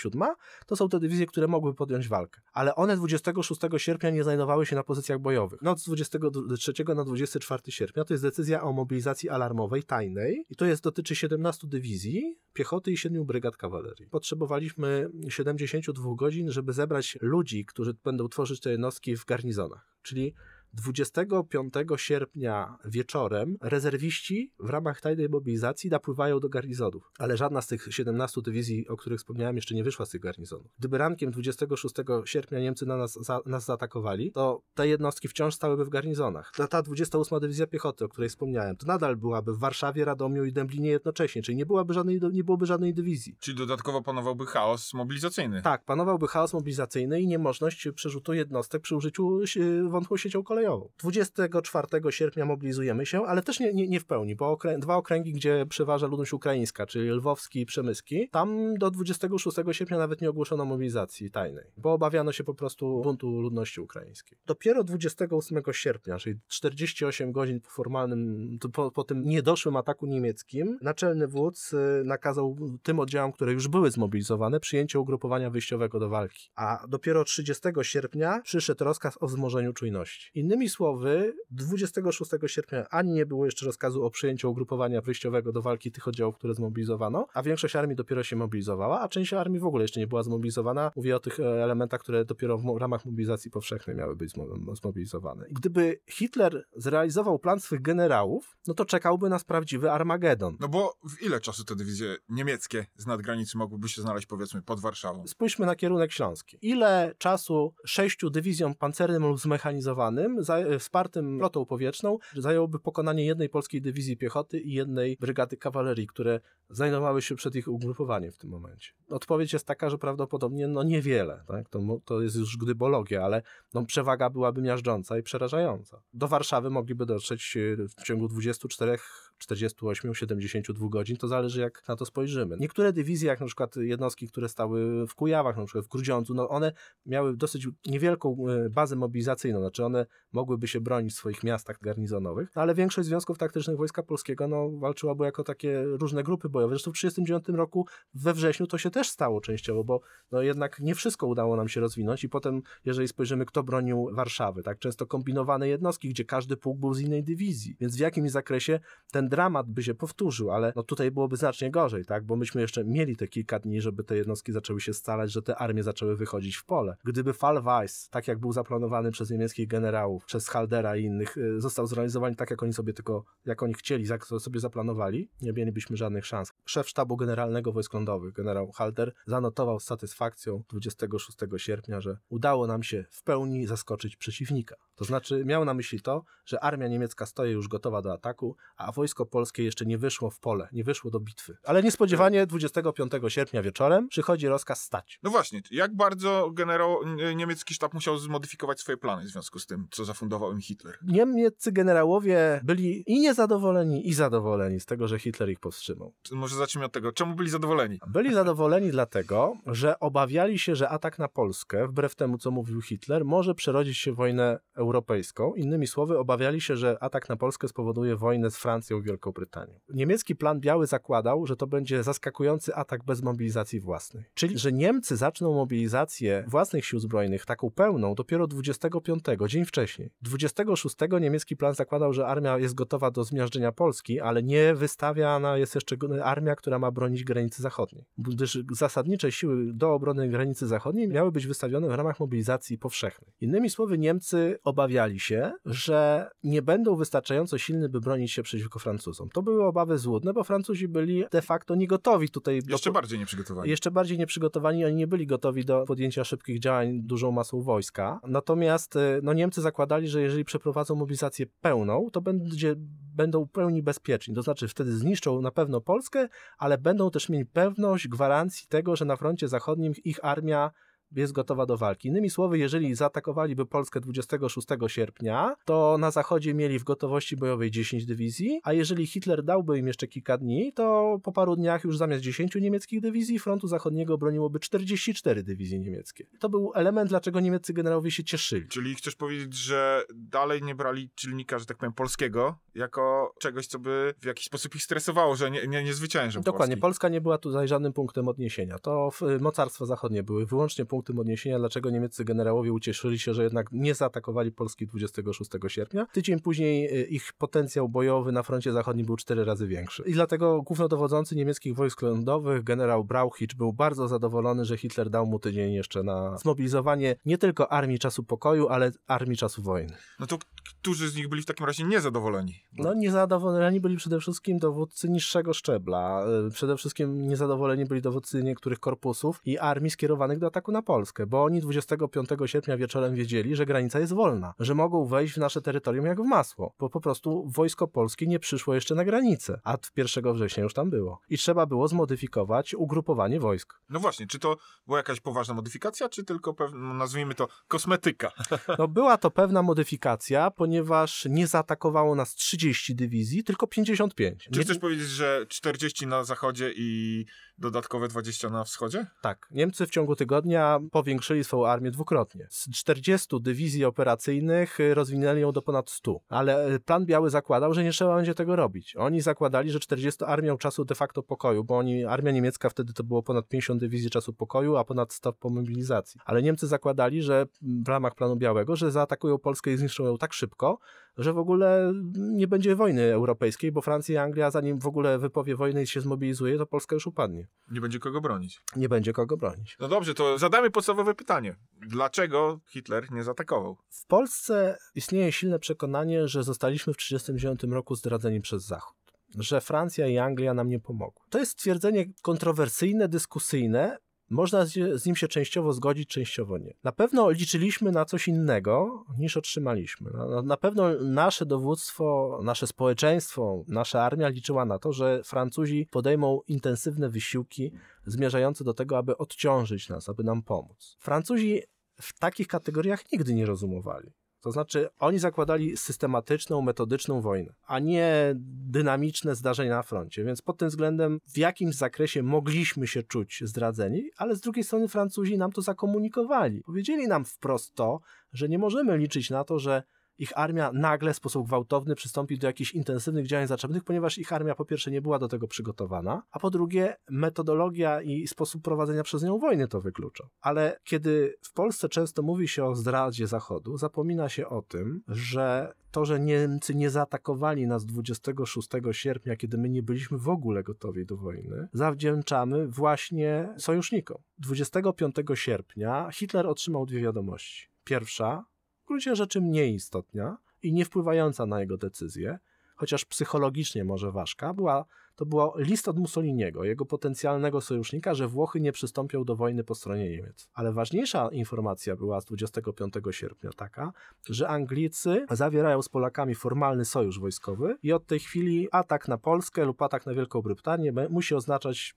to 0.66 0.76
są 0.76 0.88
te 0.88 1.00
dywizje, 1.00 1.26
które 1.26 1.48
mogły 1.48 1.74
podjąć 1.74 2.08
walkę. 2.08 2.40
Ale 2.52 2.74
one 2.74 2.96
26 2.96 3.60
sierpnia 3.76 4.10
nie 4.10 4.22
znajdowały 4.22 4.66
się 4.66 4.76
na 4.76 4.82
pozycjach 4.82 5.18
bojowych. 5.18 5.62
Noc 5.62 5.80
z 5.80 5.84
23 5.84 6.72
na 6.94 7.04
24 7.04 7.62
sierpnia 7.68 8.04
to 8.04 8.14
jest 8.14 8.24
decyzja 8.24 8.62
o 8.62 8.72
mobilizacji 8.72 9.28
alarmowej 9.28 9.82
tajnej 9.82 10.44
i 10.50 10.56
to 10.56 10.64
jest 10.64 10.82
dotyczy 10.82 11.16
17 11.16 11.66
dywizji 11.66 12.38
piechoty 12.52 12.92
i 12.92 12.96
7 12.96 13.24
brygad 13.26 13.56
kawalerii. 13.56 14.06
Potrzebowaliśmy 14.10 15.10
72 15.28 16.14
godzin, 16.16 16.50
żeby 16.50 16.72
zebrać 16.72 17.18
ludzi, 17.20 17.64
którzy 17.64 17.94
będą 18.04 18.28
tworzyć 18.28 18.60
te 18.60 18.70
jednostki 18.70 19.16
w 19.16 19.24
garnizonach. 19.24 19.96
Czyli 20.02 20.34
25 20.72 21.74
sierpnia 21.96 22.78
wieczorem 22.84 23.56
rezerwiści 23.60 24.52
w 24.58 24.70
ramach 24.70 25.00
tajnej 25.00 25.28
mobilizacji 25.28 25.90
napływają 25.90 26.40
do 26.40 26.48
garnizonów, 26.48 27.10
ale 27.18 27.36
żadna 27.36 27.62
z 27.62 27.66
tych 27.66 27.88
17 27.90 28.40
dywizji, 28.42 28.88
o 28.88 28.96
których 28.96 29.18
wspomniałem, 29.18 29.56
jeszcze 29.56 29.74
nie 29.74 29.84
wyszła 29.84 30.06
z 30.06 30.10
tych 30.10 30.20
garnizonów. 30.20 30.66
Gdyby 30.78 30.98
rankiem 30.98 31.30
26 31.30 31.94
sierpnia 32.24 32.60
Niemcy 32.60 32.86
na 32.86 32.96
nas, 32.96 33.12
za, 33.12 33.40
nas 33.46 33.64
zaatakowali, 33.64 34.32
to 34.32 34.62
te 34.74 34.88
jednostki 34.88 35.28
wciąż 35.28 35.54
stałyby 35.54 35.84
w 35.84 35.88
garnizonach. 35.88 36.52
Ta, 36.56 36.68
ta 36.68 36.82
28 36.82 37.40
Dywizja 37.40 37.66
Piechoty, 37.66 38.04
o 38.04 38.08
której 38.08 38.30
wspomniałem, 38.30 38.76
to 38.76 38.86
nadal 38.86 39.16
byłaby 39.16 39.54
w 39.54 39.58
Warszawie, 39.58 40.04
Radomiu 40.04 40.44
i 40.44 40.52
Dęblinie 40.52 40.90
jednocześnie, 40.90 41.42
czyli 41.42 41.56
nie, 41.56 41.66
byłaby 41.66 41.94
żadnej, 41.94 42.20
nie 42.32 42.44
byłoby 42.44 42.66
żadnej 42.66 42.94
dywizji. 42.94 43.36
Czyli 43.40 43.56
dodatkowo 43.56 44.02
panowałby 44.02 44.46
chaos 44.46 44.94
mobilizacyjny. 44.94 45.62
Tak, 45.62 45.84
panowałby 45.84 46.28
chaos 46.28 46.52
mobilizacyjny 46.52 47.20
i 47.20 47.26
niemożność 47.26 47.88
przerzutu 47.94 48.32
jednostek 48.32 48.82
przy 48.82 48.96
użyciu 48.96 49.40
wątłą 49.88 50.16
siecią 50.16 50.42
kolejową. 50.42 50.59
24 50.98 51.86
sierpnia 52.10 52.44
mobilizujemy 52.44 53.06
się, 53.06 53.26
ale 53.26 53.42
też 53.42 53.60
nie, 53.60 53.72
nie, 53.72 53.88
nie 53.88 54.00
w 54.00 54.04
pełni, 54.04 54.36
bo 54.36 54.50
okrę 54.50 54.78
dwa 54.78 54.96
okręgi, 54.96 55.32
gdzie 55.32 55.66
przeważa 55.68 56.06
ludność 56.06 56.32
ukraińska, 56.32 56.86
czyli 56.86 57.10
lwowski 57.10 57.60
i 57.60 57.66
przemyski, 57.66 58.28
tam 58.28 58.74
do 58.74 58.90
26 58.90 59.56
sierpnia 59.72 59.98
nawet 59.98 60.20
nie 60.20 60.30
ogłoszono 60.30 60.64
mobilizacji 60.64 61.30
tajnej, 61.30 61.64
bo 61.76 61.92
obawiano 61.92 62.32
się 62.32 62.44
po 62.44 62.54
prostu 62.54 63.00
buntu 63.02 63.40
ludności 63.40 63.80
ukraińskiej. 63.80 64.38
Dopiero 64.46 64.84
28 64.84 65.62
sierpnia, 65.72 66.18
czyli 66.18 66.38
48 66.48 67.32
godzin 67.32 67.60
po 67.60 67.70
formalnym, 67.70 68.58
po, 68.72 68.90
po 68.90 69.04
tym 69.04 69.24
niedoszłym 69.24 69.76
ataku 69.76 70.06
niemieckim, 70.06 70.78
naczelny 70.82 71.28
wódz 71.28 71.72
y, 71.72 72.02
nakazał 72.04 72.56
tym 72.82 73.00
oddziałom, 73.00 73.32
które 73.32 73.52
już 73.52 73.68
były 73.68 73.90
zmobilizowane, 73.90 74.60
przyjęcie 74.60 75.00
ugrupowania 75.00 75.50
wyjściowego 75.50 76.00
do 76.00 76.08
walki. 76.08 76.50
A 76.56 76.84
dopiero 76.88 77.24
30 77.24 77.62
sierpnia 77.82 78.40
przyszedł 78.44 78.84
rozkaz 78.84 79.18
o 79.20 79.26
wzmożeniu 79.26 79.72
czujności. 79.72 80.30
Innymi 80.50 80.68
słowy, 80.68 81.34
26 81.50 82.30
sierpnia 82.46 82.88
ani 82.88 83.12
nie 83.12 83.26
było 83.26 83.44
jeszcze 83.44 83.66
rozkazu 83.66 84.04
o 84.04 84.10
przyjęciu 84.10 84.50
ugrupowania 84.50 85.00
wyjściowego 85.00 85.52
do 85.52 85.62
walki 85.62 85.92
tych 85.92 86.08
oddziałów, 86.08 86.36
które 86.36 86.54
zmobilizowano, 86.54 87.26
a 87.34 87.42
większość 87.42 87.76
armii 87.76 87.96
dopiero 87.96 88.22
się 88.22 88.36
mobilizowała, 88.36 89.00
a 89.00 89.08
część 89.08 89.32
armii 89.32 89.60
w 89.60 89.64
ogóle 89.64 89.84
jeszcze 89.84 90.00
nie 90.00 90.06
była 90.06 90.22
zmobilizowana. 90.22 90.92
Mówię 90.96 91.16
o 91.16 91.20
tych 91.20 91.40
e, 91.40 91.64
elementach, 91.64 92.00
które 92.00 92.24
dopiero 92.24 92.58
w 92.58 92.76
ramach 92.80 93.04
mobilizacji 93.04 93.50
powszechnej 93.50 93.96
miały 93.96 94.16
być 94.16 94.32
zmo- 94.32 94.76
zmobilizowane. 94.76 95.46
Gdyby 95.50 96.00
Hitler 96.10 96.64
zrealizował 96.76 97.38
plan 97.38 97.60
swych 97.60 97.82
generałów, 97.82 98.56
no 98.66 98.74
to 98.74 98.84
czekałby 98.84 99.28
nas 99.28 99.44
prawdziwy 99.44 99.90
Armagedon. 99.90 100.56
No 100.60 100.68
bo 100.68 100.94
w 101.10 101.22
ile 101.22 101.40
czasu 101.40 101.64
te 101.64 101.76
dywizje 101.76 102.16
niemieckie 102.28 102.86
z 102.96 103.06
nadgranicy 103.06 103.58
mogłyby 103.58 103.88
się 103.88 104.02
znaleźć, 104.02 104.26
powiedzmy, 104.26 104.62
pod 104.62 104.80
Warszawą? 104.80 105.26
Spójrzmy 105.26 105.66
na 105.66 105.74
kierunek 105.76 106.12
śląski. 106.12 106.58
Ile 106.62 107.14
czasu 107.18 107.74
sześciu 107.86 108.30
dywizjom 108.30 108.74
pancernym 108.74 109.22
lub 109.26 109.40
zmechanizowanym, 109.40 110.39
wspartym 110.78 111.38
flotą 111.38 111.66
powietrzną, 111.66 112.18
zajęłoby 112.36 112.78
pokonanie 112.78 113.24
jednej 113.24 113.48
polskiej 113.48 113.82
dywizji 113.82 114.16
piechoty 114.16 114.60
i 114.60 114.72
jednej 114.72 115.16
brygady 115.20 115.56
kawalerii, 115.56 116.06
które 116.06 116.40
znajdowały 116.70 117.22
się 117.22 117.34
przed 117.34 117.54
ich 117.54 117.68
ugrupowaniem 117.68 118.32
w 118.32 118.38
tym 118.38 118.50
momencie? 118.50 118.90
Odpowiedź 119.08 119.52
jest 119.52 119.66
taka, 119.66 119.90
że 119.90 119.98
prawdopodobnie 119.98 120.68
no 120.68 120.82
niewiele. 120.82 121.44
Tak? 121.46 121.68
To, 121.68 121.80
to 122.04 122.22
jest 122.22 122.36
już 122.36 122.56
gdybologia, 122.56 123.24
ale 123.24 123.42
no, 123.74 123.84
przewaga 123.86 124.30
byłaby 124.30 124.62
miażdżąca 124.62 125.18
i 125.18 125.22
przerażająca. 125.22 126.02
Do 126.14 126.28
Warszawy 126.28 126.70
mogliby 126.70 127.06
dotrzeć 127.06 127.56
e, 127.56 127.88
w 127.88 128.04
ciągu 128.04 128.28
24 128.28 128.98
48, 129.40 130.14
72 130.14 130.88
godzin, 130.88 131.16
to 131.16 131.28
zależy 131.28 131.60
jak 131.60 131.88
na 131.88 131.96
to 131.96 132.06
spojrzymy. 132.06 132.56
Niektóre 132.60 132.92
dywizje, 132.92 133.28
jak 133.28 133.40
na 133.40 133.46
przykład 133.46 133.76
jednostki, 133.76 134.28
które 134.28 134.48
stały 134.48 135.06
w 135.06 135.14
Kujawach, 135.14 135.56
na 135.56 135.64
przykład 135.64 135.84
w 135.84 135.88
Grudziądzu, 135.88 136.34
no 136.34 136.48
one 136.48 136.72
miały 137.06 137.36
dosyć 137.36 137.68
niewielką 137.86 138.36
e, 138.48 138.70
bazę 138.70 138.96
mobilizacyjną, 138.96 139.60
znaczy 139.60 139.84
one 139.84 140.06
mogłyby 140.32 140.68
się 140.68 140.80
bronić 140.80 141.12
w 141.12 141.16
swoich 141.16 141.42
miastach 141.42 141.80
garnizonowych, 141.80 142.48
no 142.56 142.62
ale 142.62 142.74
większość 142.74 143.08
związków 143.08 143.38
taktycznych 143.38 143.76
Wojska 143.76 144.02
Polskiego 144.02 144.48
no, 144.48 144.70
walczyłaby 144.70 145.24
jako 145.24 145.44
takie 145.44 145.82
różne 145.84 146.22
grupy 146.22 146.48
bojowe. 146.48 146.74
Zresztą 146.74 146.90
w 146.90 146.94
1939 146.94 147.58
roku 147.58 147.86
we 148.14 148.34
wrześniu 148.34 148.66
to 148.66 148.78
się 148.78 148.90
też 148.90 149.08
stało 149.08 149.40
częściowo, 149.40 149.84
bo 149.84 150.00
no 150.32 150.42
jednak 150.42 150.80
nie 150.80 150.94
wszystko 150.94 151.26
udało 151.26 151.56
nam 151.56 151.68
się 151.68 151.80
rozwinąć 151.80 152.24
i 152.24 152.28
potem, 152.28 152.62
jeżeli 152.84 153.08
spojrzymy, 153.08 153.46
kto 153.46 153.62
bronił 153.62 154.08
Warszawy, 154.12 154.62
tak 154.62 154.78
często 154.78 155.06
kombinowane 155.06 155.68
jednostki, 155.68 156.08
gdzie 156.08 156.24
każdy 156.24 156.56
pułk 156.56 156.78
był 156.78 156.94
z 156.94 157.00
innej 157.00 157.24
dywizji, 157.24 157.76
więc 157.80 157.96
w 157.96 158.00
jakimś 158.00 158.30
zakresie 158.30 158.80
ten 159.12 159.28
dramat 159.30 159.70
by 159.70 159.82
się 159.82 159.94
powtórzył, 159.94 160.50
ale 160.50 160.72
no 160.76 160.82
tutaj 160.82 161.10
byłoby 161.10 161.36
znacznie 161.36 161.70
gorzej, 161.70 162.04
tak? 162.04 162.24
Bo 162.24 162.36
myśmy 162.36 162.60
jeszcze 162.60 162.84
mieli 162.84 163.16
te 163.16 163.28
kilka 163.28 163.58
dni, 163.58 163.80
żeby 163.80 164.04
te 164.04 164.16
jednostki 164.16 164.52
zaczęły 164.52 164.80
się 164.80 164.94
scalać, 164.94 165.32
że 165.32 165.42
te 165.42 165.56
armie 165.56 165.82
zaczęły 165.82 166.16
wychodzić 166.16 166.56
w 166.56 166.64
pole. 166.64 166.96
Gdyby 167.04 167.32
Fall 167.32 167.62
Weiss, 167.62 168.08
tak 168.08 168.28
jak 168.28 168.38
był 168.38 168.52
zaplanowany 168.52 169.10
przez 169.10 169.30
niemieckich 169.30 169.68
generałów, 169.68 170.24
przez 170.24 170.48
Haldera 170.48 170.96
i 170.96 171.04
innych, 171.04 171.36
y, 171.36 171.60
został 171.60 171.86
zrealizowany 171.86 172.36
tak, 172.36 172.50
jak 172.50 172.62
oni 172.62 172.72
sobie 172.72 172.92
tylko, 172.92 173.24
jak 173.44 173.62
oni 173.62 173.74
chcieli, 173.74 174.04
jak 174.06 174.26
sobie 174.26 174.60
zaplanowali, 174.60 175.30
nie 175.42 175.52
mielibyśmy 175.52 175.96
żadnych 175.96 176.26
szans. 176.26 176.52
Szef 176.64 176.88
sztabu 176.88 177.16
generalnego 177.16 177.72
wojsk 177.72 177.94
lądowych, 177.94 178.32
generał 178.32 178.72
Halder, 178.72 179.12
zanotował 179.26 179.80
z 179.80 179.84
satysfakcją 179.84 180.62
26 180.68 181.38
sierpnia, 181.56 182.00
że 182.00 182.18
udało 182.28 182.66
nam 182.66 182.82
się 182.82 183.04
w 183.10 183.22
pełni 183.22 183.66
zaskoczyć 183.66 184.16
przeciwnika. 184.16 184.76
To 184.94 185.04
znaczy 185.04 185.44
miał 185.44 185.64
na 185.64 185.74
myśli 185.74 186.00
to, 186.00 186.24
że 186.44 186.60
armia 186.60 186.88
niemiecka 186.88 187.26
stoi 187.26 187.50
już 187.50 187.68
gotowa 187.68 188.02
do 188.02 188.12
ataku, 188.12 188.56
a 188.76 188.92
wojsko 188.92 189.19
polskie 189.26 189.64
jeszcze 189.64 189.86
nie 189.86 189.98
wyszło 189.98 190.30
w 190.30 190.38
pole, 190.40 190.68
nie 190.72 190.84
wyszło 190.84 191.10
do 191.10 191.20
bitwy. 191.20 191.56
Ale 191.64 191.82
niespodziewanie 191.82 192.46
25 192.46 193.12
sierpnia 193.28 193.62
wieczorem 193.62 194.08
przychodzi 194.08 194.48
rozkaz 194.48 194.82
stać. 194.82 195.18
No 195.22 195.30
właśnie, 195.30 195.60
jak 195.70 195.96
bardzo 195.96 196.50
generał 196.52 197.02
n- 197.02 197.36
niemiecki 197.36 197.74
sztab 197.74 197.94
musiał 197.94 198.18
zmodyfikować 198.18 198.80
swoje 198.80 198.96
plany 198.98 199.24
w 199.24 199.28
związku 199.28 199.58
z 199.58 199.66
tym, 199.66 199.86
co 199.90 200.04
zafundował 200.04 200.52
im 200.52 200.60
Hitler? 200.60 200.98
Niemieccy 201.06 201.72
generałowie 201.72 202.60
byli 202.64 203.02
i 203.06 203.20
niezadowoleni, 203.20 204.08
i 204.08 204.14
zadowoleni 204.14 204.80
z 204.80 204.86
tego, 204.86 205.08
że 205.08 205.18
Hitler 205.18 205.50
ich 205.50 205.60
powstrzymał. 205.60 206.12
Może 206.32 206.56
zacznijmy 206.56 206.86
od 206.86 206.92
tego, 206.92 207.12
czemu 207.12 207.34
byli 207.34 207.50
zadowoleni? 207.50 207.98
Byli 208.12 208.34
zadowoleni 208.34 208.90
dlatego, 208.90 209.54
że 209.66 210.00
obawiali 210.00 210.58
się, 210.58 210.76
że 210.76 210.88
atak 210.88 211.18
na 211.18 211.28
Polskę, 211.28 211.88
wbrew 211.88 212.14
temu, 212.14 212.38
co 212.38 212.50
mówił 212.50 212.82
Hitler, 212.82 213.24
może 213.24 213.54
przerodzić 213.54 213.98
się 213.98 214.12
w 214.12 214.16
wojnę 214.16 214.58
europejską. 214.74 215.54
Innymi 215.54 215.86
słowy, 215.86 216.18
obawiali 216.18 216.60
się, 216.60 216.76
że 216.76 217.02
atak 217.02 217.28
na 217.28 217.36
Polskę 217.36 217.68
spowoduje 217.68 218.16
wojnę 218.16 218.50
z 218.50 218.56
Francją 218.56 219.02
i 219.02 219.09
Wielką 219.10 219.32
Brytanią. 219.32 219.80
Niemiecki 219.88 220.36
plan 220.36 220.60
biały 220.60 220.86
zakładał, 220.86 221.46
że 221.46 221.56
to 221.56 221.66
będzie 221.66 222.02
zaskakujący 222.02 222.74
atak 222.74 223.04
bez 223.04 223.22
mobilizacji 223.22 223.80
własnej. 223.80 224.24
Czyli, 224.34 224.58
że 224.58 224.72
Niemcy 224.72 225.16
zaczną 225.16 225.54
mobilizację 225.54 226.44
własnych 226.48 226.84
sił 226.84 226.98
zbrojnych, 226.98 227.46
taką 227.46 227.70
pełną, 227.70 228.14
dopiero 228.14 228.46
25, 228.46 229.24
dzień 229.46 229.64
wcześniej. 229.64 230.10
26 230.22 230.96
niemiecki 231.20 231.56
plan 231.56 231.74
zakładał, 231.74 232.12
że 232.12 232.26
armia 232.26 232.58
jest 232.58 232.74
gotowa 232.74 233.10
do 233.10 233.24
zmiażdżenia 233.24 233.72
Polski, 233.72 234.20
ale 234.20 234.42
nie 234.42 234.74
wystawiana 234.74 235.56
jest 235.56 235.74
jeszcze 235.74 235.96
armia, 236.22 236.56
która 236.56 236.78
ma 236.78 236.90
bronić 236.90 237.24
granicy 237.24 237.62
zachodniej. 237.62 238.04
Gdyż 238.18 238.58
zasadnicze 238.72 239.32
siły 239.32 239.72
do 239.72 239.92
obrony 239.92 240.28
granicy 240.28 240.66
zachodniej 240.66 241.08
miały 241.08 241.32
być 241.32 241.46
wystawione 241.46 241.88
w 241.88 241.94
ramach 241.94 242.20
mobilizacji 242.20 242.78
powszechnej. 242.78 243.32
Innymi 243.40 243.70
słowy, 243.70 243.98
Niemcy 243.98 244.58
obawiali 244.64 245.20
się, 245.20 245.52
że 245.64 246.30
nie 246.42 246.62
będą 246.62 246.96
wystarczająco 246.96 247.58
silni, 247.58 247.88
by 247.88 248.00
bronić 248.00 248.32
się 248.32 248.42
przeciwko 248.42 248.78
Francuzom. 249.00 249.28
To 249.30 249.42
były 249.42 249.64
obawy 249.64 249.98
złudne, 249.98 250.32
bo 250.32 250.44
Francuzi 250.44 250.88
byli 250.88 251.24
de 251.30 251.42
facto 251.42 251.74
nie 251.74 251.86
gotowi 251.86 252.28
tutaj 252.28 252.62
do 252.62 252.72
Jeszcze 252.72 252.92
bardziej 252.92 253.18
nieprzygotowani. 253.18 253.70
jeszcze 253.70 253.90
bardziej 253.90 254.18
nieprzygotowani, 254.18 254.84
oni 254.84 254.94
nie 254.96 255.06
byli 255.06 255.26
gotowi 255.26 255.64
do 255.64 255.84
podjęcia 255.86 256.24
szybkich 256.24 256.60
działań 256.60 257.00
dużą 257.02 257.30
masą 257.32 257.62
wojska. 257.62 258.20
Natomiast 258.26 258.96
y, 258.96 259.20
no, 259.22 259.32
Niemcy 259.32 259.60
zakładali, 259.60 260.08
że 260.08 260.22
jeżeli 260.22 260.44
przeprowadzą 260.44 260.94
mobilizację 260.94 261.46
pełną, 261.60 262.08
to 262.12 262.20
będzie, 262.20 262.74
będą 263.16 263.44
w 263.44 263.50
pełni 263.50 263.82
bezpieczni. 263.82 264.34
To 264.34 264.42
znaczy 264.42 264.68
wtedy 264.68 264.96
zniszczą 264.96 265.40
na 265.40 265.50
pewno 265.50 265.80
Polskę, 265.80 266.28
ale 266.58 266.78
będą 266.78 267.10
też 267.10 267.28
mieli 267.28 267.46
pewność, 267.46 268.08
gwarancji 268.08 268.68
tego, 268.68 268.96
że 268.96 269.04
na 269.04 269.16
froncie 269.16 269.48
zachodnim 269.48 269.92
ich 270.04 270.18
armia 270.22 270.70
jest 271.16 271.32
gotowa 271.32 271.66
do 271.66 271.76
walki. 271.76 272.08
Innymi 272.08 272.30
słowy, 272.30 272.58
jeżeli 272.58 272.94
zaatakowaliby 272.94 273.66
Polskę 273.66 274.00
26 274.00 274.68
sierpnia, 274.86 275.54
to 275.64 275.96
na 275.98 276.10
zachodzie 276.10 276.54
mieli 276.54 276.78
w 276.78 276.84
gotowości 276.84 277.36
bojowej 277.36 277.70
10 277.70 278.06
dywizji, 278.06 278.60
a 278.62 278.72
jeżeli 278.72 279.06
Hitler 279.06 279.42
dałby 279.42 279.78
im 279.78 279.86
jeszcze 279.86 280.06
kilka 280.06 280.38
dni, 280.38 280.72
to 280.72 281.18
po 281.22 281.32
paru 281.32 281.56
dniach 281.56 281.84
już 281.84 281.98
zamiast 281.98 282.22
10 282.22 282.54
niemieckich 282.54 283.00
dywizji 283.00 283.38
frontu 283.38 283.66
zachodniego 283.66 284.18
broniłoby 284.18 284.60
44 284.60 285.42
dywizje 285.42 285.78
niemieckie. 285.78 286.26
To 286.38 286.48
był 286.48 286.72
element, 286.74 287.10
dlaczego 287.10 287.40
niemieccy 287.40 287.72
generałowie 287.72 288.10
się 288.10 288.24
cieszyli. 288.24 288.68
Czyli 288.68 288.94
chcesz 288.94 289.16
powiedzieć, 289.16 289.54
że 289.54 290.04
dalej 290.14 290.62
nie 290.62 290.74
brali 290.74 291.10
czynnika, 291.14 291.58
że 291.58 291.66
tak 291.66 291.76
powiem, 291.76 291.92
polskiego, 291.92 292.58
jako 292.74 293.34
czegoś, 293.38 293.66
co 293.66 293.78
by 293.78 294.14
w 294.20 294.26
jakiś 294.26 294.46
sposób 294.46 294.74
ich 294.74 294.82
stresowało, 294.82 295.36
że 295.36 295.50
nie, 295.50 295.66
nie, 295.66 295.84
nie 295.84 295.94
zwyciężą 295.94 296.40
Dokładnie, 296.42 296.76
Polski. 296.76 296.80
Polska 296.80 297.08
nie 297.08 297.20
była 297.20 297.38
tutaj 297.38 297.68
żadnym 297.68 297.92
punktem 297.92 298.28
odniesienia. 298.28 298.78
To 298.78 299.10
mocarstwa 299.40 299.86
zachodnie 299.86 300.22
były 300.22 300.46
wyłącznie 300.46 300.84
punktem 300.84 300.99
punktem 301.00 301.18
odniesienia, 301.18 301.58
dlaczego 301.58 301.90
niemieccy 301.90 302.24
generałowie 302.24 302.72
ucieszyli 302.72 303.18
się, 303.18 303.34
że 303.34 303.42
jednak 303.42 303.66
nie 303.72 303.94
zaatakowali 303.94 304.52
Polski 304.52 304.86
26 304.86 305.50
sierpnia. 305.68 306.06
Tydzień 306.12 306.40
później 306.40 307.00
y, 307.00 307.04
ich 307.04 307.32
potencjał 307.32 307.88
bojowy 307.88 308.32
na 308.32 308.42
froncie 308.42 308.72
zachodnim 308.72 309.06
był 309.06 309.16
cztery 309.16 309.44
razy 309.44 309.66
większy. 309.66 310.02
I 310.06 310.12
dlatego 310.12 310.62
głównodowodzący 310.62 311.36
niemieckich 311.36 311.74
wojsk 311.74 312.02
lądowych, 312.02 312.64
generał 312.64 313.04
Brauchitsch, 313.04 313.56
był 313.56 313.72
bardzo 313.72 314.08
zadowolony, 314.08 314.64
że 314.64 314.76
Hitler 314.76 315.10
dał 315.10 315.26
mu 315.26 315.38
tydzień 315.38 315.72
jeszcze 315.72 316.02
na 316.02 316.38
zmobilizowanie 316.38 317.16
nie 317.26 317.38
tylko 317.38 317.72
armii 317.72 317.98
czasu 317.98 318.22
pokoju, 318.22 318.68
ale 318.68 318.92
armii 319.06 319.36
czasu 319.36 319.62
wojny. 319.62 319.96
No 320.20 320.26
to 320.26 320.38
którzy 320.80 321.10
z 321.10 321.16
nich 321.16 321.28
byli 321.28 321.42
w 321.42 321.46
takim 321.46 321.66
razie 321.66 321.84
niezadowoleni? 321.84 322.54
No 322.78 322.94
niezadowoleni 322.94 323.80
byli 323.80 323.96
przede 323.96 324.20
wszystkim 324.20 324.58
dowódcy 324.58 325.10
niższego 325.10 325.52
szczebla. 325.52 326.24
Y, 326.46 326.50
Przede 326.50 326.76
wszystkim 326.76 327.28
niezadowoleni 327.28 327.86
byli 327.86 328.02
dowódcy 328.02 328.42
niektórych 328.42 328.80
korpusów 328.80 329.40
i 329.44 329.58
armii 329.58 329.90
skierowanych 329.90 330.38
do 330.38 330.46
ataku 330.46 330.72
na 330.72 330.82
Polskę, 330.90 331.26
bo 331.26 331.44
oni 331.44 331.60
25 331.60 332.28
sierpnia 332.46 332.76
wieczorem 332.76 333.14
wiedzieli, 333.14 333.56
że 333.56 333.66
granica 333.66 334.00
jest 334.00 334.12
wolna, 334.12 334.54
że 334.58 334.74
mogą 334.74 335.06
wejść 335.06 335.34
w 335.34 335.36
nasze 335.36 335.60
terytorium 335.62 336.06
jak 336.06 336.20
w 336.20 336.24
masło, 336.24 336.74
bo 336.78 336.90
po 336.90 337.00
prostu 337.00 337.44
wojsko 337.48 337.88
polskie 337.88 338.26
nie 338.26 338.38
przyszło 338.38 338.74
jeszcze 338.74 338.94
na 338.94 339.04
granicę, 339.04 339.60
a 339.64 339.76
1 339.96 340.32
września 340.34 340.62
już 340.62 340.74
tam 340.74 340.90
było. 340.90 341.20
I 341.28 341.38
trzeba 341.38 341.66
było 341.66 341.88
zmodyfikować 341.88 342.74
ugrupowanie 342.74 343.40
wojsk. 343.40 343.74
No 343.90 344.00
właśnie, 344.00 344.26
czy 344.26 344.38
to 344.38 344.56
była 344.86 344.98
jakaś 344.98 345.20
poważna 345.20 345.54
modyfikacja, 345.54 346.08
czy 346.08 346.24
tylko 346.24 346.54
pewna, 346.54 346.94
nazwijmy 346.94 347.34
to, 347.34 347.48
kosmetyka? 347.68 348.30
No 348.78 348.88
była 348.88 349.18
to 349.18 349.30
pewna 349.30 349.62
modyfikacja, 349.62 350.50
ponieważ 350.50 351.24
nie 351.30 351.46
zaatakowało 351.46 352.14
nas 352.14 352.34
30 352.34 352.94
dywizji, 352.94 353.44
tylko 353.44 353.66
55. 353.66 354.48
Czy 354.52 354.58
Nie- 354.58 354.64
chcesz 354.64 354.78
powiedzieć, 354.78 355.08
że 355.08 355.46
40 355.48 356.06
na 356.06 356.24
zachodzie 356.24 356.72
i 356.76 357.24
dodatkowe 357.58 358.08
20 358.08 358.50
na 358.50 358.64
wschodzie? 358.64 359.06
Tak, 359.22 359.48
Niemcy 359.50 359.86
w 359.86 359.90
ciągu 359.90 360.16
tygodnia 360.16 360.79
powiększyli 360.90 361.44
swoją 361.44 361.66
armię 361.66 361.90
dwukrotnie. 361.90 362.46
Z 362.50 362.70
40 362.70 363.40
dywizji 363.40 363.84
operacyjnych 363.84 364.80
y, 364.80 364.94
rozwinęli 364.94 365.40
ją 365.40 365.52
do 365.52 365.62
ponad 365.62 365.90
100. 365.90 366.20
Ale 366.28 366.74
y, 366.74 366.80
plan 366.80 367.06
biały 367.06 367.30
zakładał, 367.30 367.74
że 367.74 367.84
nie 367.84 367.92
trzeba 367.92 368.16
będzie 368.16 368.34
tego 368.34 368.56
robić. 368.56 368.96
Oni 368.96 369.20
zakładali, 369.20 369.70
że 369.70 369.80
40 369.80 370.24
armią 370.24 370.58
czasu 370.58 370.84
de 370.84 370.94
facto 370.94 371.22
pokoju, 371.22 371.64
bo 371.64 371.78
oni, 371.78 372.04
armia 372.04 372.30
niemiecka 372.30 372.70
wtedy 372.70 372.92
to 372.92 373.04
było 373.04 373.22
ponad 373.22 373.48
50 373.48 373.80
dywizji 373.80 374.10
czasu 374.10 374.32
pokoju, 374.32 374.76
a 374.76 374.84
ponad 374.84 375.12
100 375.12 375.32
po 375.32 375.50
mobilizacji. 375.50 376.20
Ale 376.24 376.42
Niemcy 376.42 376.66
zakładali, 376.66 377.22
że 377.22 377.46
w 377.62 377.88
ramach 377.88 378.14
planu 378.14 378.36
białego, 378.36 378.76
że 378.76 378.90
zaatakują 378.90 379.38
Polskę 379.38 379.72
i 379.72 379.76
zniszczą 379.76 380.04
ją 380.04 380.18
tak 380.18 380.32
szybko, 380.32 380.78
że 381.18 381.32
w 381.32 381.38
ogóle 381.38 381.92
nie 382.14 382.48
będzie 382.48 382.76
wojny 382.76 383.12
europejskiej, 383.12 383.72
bo 383.72 383.80
Francja 383.80 384.14
i 384.14 384.16
Anglia, 384.16 384.50
zanim 384.50 384.78
w 384.78 384.86
ogóle 384.86 385.18
wypowie 385.18 385.56
wojny 385.56 385.82
i 385.82 385.86
się 385.86 386.00
zmobilizuje, 386.00 386.58
to 386.58 386.66
Polska 386.66 386.96
już 386.96 387.06
upadnie. 387.06 387.48
Nie 387.70 387.80
będzie 387.80 387.98
kogo 387.98 388.20
bronić. 388.20 388.62
Nie 388.76 388.88
będzie 388.88 389.12
kogo 389.12 389.36
bronić. 389.36 389.76
No 389.80 389.88
dobrze, 389.88 390.14
to 390.14 390.38
zadamy 390.38 390.70
podstawowe 390.70 391.14
pytanie. 391.14 391.56
Dlaczego 391.72 392.60
Hitler 392.66 393.12
nie 393.12 393.24
zaatakował? 393.24 393.76
W 393.88 394.06
Polsce 394.06 394.78
istnieje 394.94 395.32
silne 395.32 395.58
przekonanie, 395.58 396.28
że 396.28 396.42
zostaliśmy 396.42 396.92
w 396.92 396.96
1939 396.96 397.74
roku 397.74 397.94
zdradzeni 397.94 398.40
przez 398.40 398.66
Zachód. 398.66 398.96
Że 399.38 399.60
Francja 399.60 400.06
i 400.06 400.18
Anglia 400.18 400.54
nam 400.54 400.68
nie 400.68 400.80
pomogły. 400.80 401.22
To 401.30 401.38
jest 401.38 401.52
stwierdzenie 401.52 402.04
kontrowersyjne, 402.22 403.08
dyskusyjne. 403.08 403.98
Można 404.30 404.66
z, 404.66 405.06
nim 405.06 405.16
się 405.16 405.28
częściowo 405.28 405.72
zgodzić, 405.72 406.08
częściowo 406.08 406.58
nie. 406.58 406.74
Na 406.84 406.92
pewno 406.92 407.30
liczyliśmy 407.30 407.92
na 407.92 408.04
coś 408.04 408.28
innego 408.28 409.04
niż 409.18 409.36
otrzymaliśmy. 409.36 410.10
Na, 410.10 410.42
na 410.42 410.56
pewno 410.56 410.88
nasze 411.00 411.46
dowództwo, 411.46 412.38
nasze 412.42 412.66
społeczeństwo, 412.66 413.64
nasza 413.68 414.02
armia 414.02 414.28
liczyła 414.28 414.64
na 414.64 414.78
to, 414.78 414.92
że 414.92 415.22
Francuzi 415.24 415.86
podejmą 415.90 416.40
intensywne 416.48 417.08
wysiłki 417.08 417.72
zmierzające 418.06 418.64
do 418.64 418.74
tego, 418.74 418.98
aby 418.98 419.16
odciążyć 419.16 419.88
nas, 419.88 420.08
aby 420.08 420.24
nam 420.24 420.42
pomóc. 420.42 420.96
Francuzi 420.98 421.62
w 422.00 422.18
takich 422.18 422.46
kategoriach 422.46 423.12
nigdy 423.12 423.34
nie 423.34 423.46
rozumowali. 423.46 424.12
To 424.40 424.52
znaczy, 424.52 424.88
oni 424.98 425.18
zakładali 425.18 425.76
systematyczną, 425.76 426.62
metodyczną 426.62 427.20
wojnę, 427.20 427.54
a 427.66 427.78
nie 427.78 428.34
dynamiczne 428.70 429.34
zdarzenia 429.34 429.76
na 429.76 429.82
froncie. 429.82 430.24
Więc 430.24 430.42
pod 430.42 430.58
tym 430.58 430.68
względem 430.68 431.20
w 431.26 431.38
jakimś 431.38 431.74
zakresie 431.74 432.22
mogliśmy 432.22 432.86
się 432.86 433.02
czuć 433.02 433.42
zdradzeni, 433.44 434.10
ale 434.16 434.36
z 434.36 434.40
drugiej 434.40 434.64
strony 434.64 434.88
Francuzi 434.88 435.38
nam 435.38 435.52
to 435.52 435.62
zakomunikowali. 435.62 436.62
Powiedzieli 436.62 437.08
nam 437.08 437.24
wprost 437.24 437.74
to, 437.74 438.00
że 438.32 438.48
nie 438.48 438.58
możemy 438.58 438.98
liczyć 438.98 439.30
na 439.30 439.44
to, 439.44 439.58
że 439.58 439.82
ich 440.20 440.38
armia 440.38 440.72
nagle 440.72 441.12
w 441.12 441.16
sposób 441.16 441.46
gwałtowny 441.46 441.94
przystąpi 441.94 442.38
do 442.38 442.46
jakichś 442.46 442.72
intensywnych 442.72 443.26
działań 443.26 443.46
zaczepnych, 443.46 443.84
ponieważ 443.84 444.18
ich 444.18 444.32
armia 444.32 444.54
po 444.54 444.64
pierwsze 444.64 444.90
nie 444.90 445.02
była 445.02 445.18
do 445.18 445.28
tego 445.28 445.48
przygotowana, 445.48 446.22
a 446.30 446.38
po 446.38 446.50
drugie 446.50 446.96
metodologia 447.10 448.02
i 448.02 448.26
sposób 448.26 448.62
prowadzenia 448.62 449.02
przez 449.02 449.22
nią 449.22 449.38
wojny 449.38 449.68
to 449.68 449.80
wyklucza. 449.80 450.28
Ale 450.40 450.80
kiedy 450.84 451.34
w 451.42 451.52
Polsce 451.52 451.88
często 451.88 452.22
mówi 452.22 452.48
się 452.48 452.64
o 452.64 452.74
zdradzie 452.74 453.26
Zachodu, 453.26 453.76
zapomina 453.76 454.28
się 454.28 454.48
o 454.48 454.62
tym, 454.62 455.02
że 455.08 455.74
to, 455.90 456.04
że 456.04 456.20
Niemcy 456.20 456.74
nie 456.74 456.90
zaatakowali 456.90 457.66
nas 457.66 457.86
26 457.86 458.68
sierpnia, 458.92 459.36
kiedy 459.36 459.58
my 459.58 459.68
nie 459.68 459.82
byliśmy 459.82 460.18
w 460.18 460.28
ogóle 460.28 460.62
gotowi 460.62 461.06
do 461.06 461.16
wojny, 461.16 461.68
zawdzięczamy 461.72 462.68
właśnie 462.68 463.54
sojusznikom. 463.58 464.22
25 464.38 465.16
sierpnia 465.34 466.10
Hitler 466.12 466.46
otrzymał 466.46 466.86
dwie 466.86 467.00
wiadomości. 467.00 467.70
Pierwsza, 467.84 468.44
gruncie 468.90 469.16
rzeczy 469.16 469.40
mniej 469.40 469.74
istotna 469.74 470.38
i 470.62 470.72
nie 470.72 470.84
wpływająca 470.84 471.46
na 471.46 471.60
jego 471.60 471.76
decyzję, 471.76 472.38
chociaż 472.76 473.04
psychologicznie 473.04 473.84
może 473.84 474.12
ważka, 474.12 474.54
była, 474.54 474.84
to 475.20 475.26
był 475.26 475.52
list 475.56 475.88
od 475.88 475.98
Mussoliniego, 475.98 476.64
jego 476.64 476.86
potencjalnego 476.86 477.60
sojusznika, 477.60 478.14
że 478.14 478.28
Włochy 478.28 478.60
nie 478.60 478.72
przystąpią 478.72 479.24
do 479.24 479.36
wojny 479.36 479.64
po 479.64 479.74
stronie 479.74 480.10
Niemiec. 480.10 480.48
Ale 480.54 480.72
ważniejsza 480.72 481.28
informacja 481.32 481.96
była 481.96 482.20
z 482.20 482.24
25 482.24 482.94
sierpnia 483.10 483.50
taka, 483.56 483.92
że 484.28 484.48
Anglicy 484.48 485.26
zawierają 485.30 485.82
z 485.82 485.88
Polakami 485.88 486.34
formalny 486.34 486.84
sojusz 486.84 487.20
wojskowy 487.20 487.76
i 487.82 487.92
od 487.92 488.06
tej 488.06 488.18
chwili 488.18 488.68
atak 488.72 489.08
na 489.08 489.18
Polskę 489.18 489.64
lub 489.64 489.82
atak 489.82 490.06
na 490.06 490.14
Wielką 490.14 490.42
Brytanię 490.42 490.92
musi 491.10 491.34
oznaczać, 491.34 491.94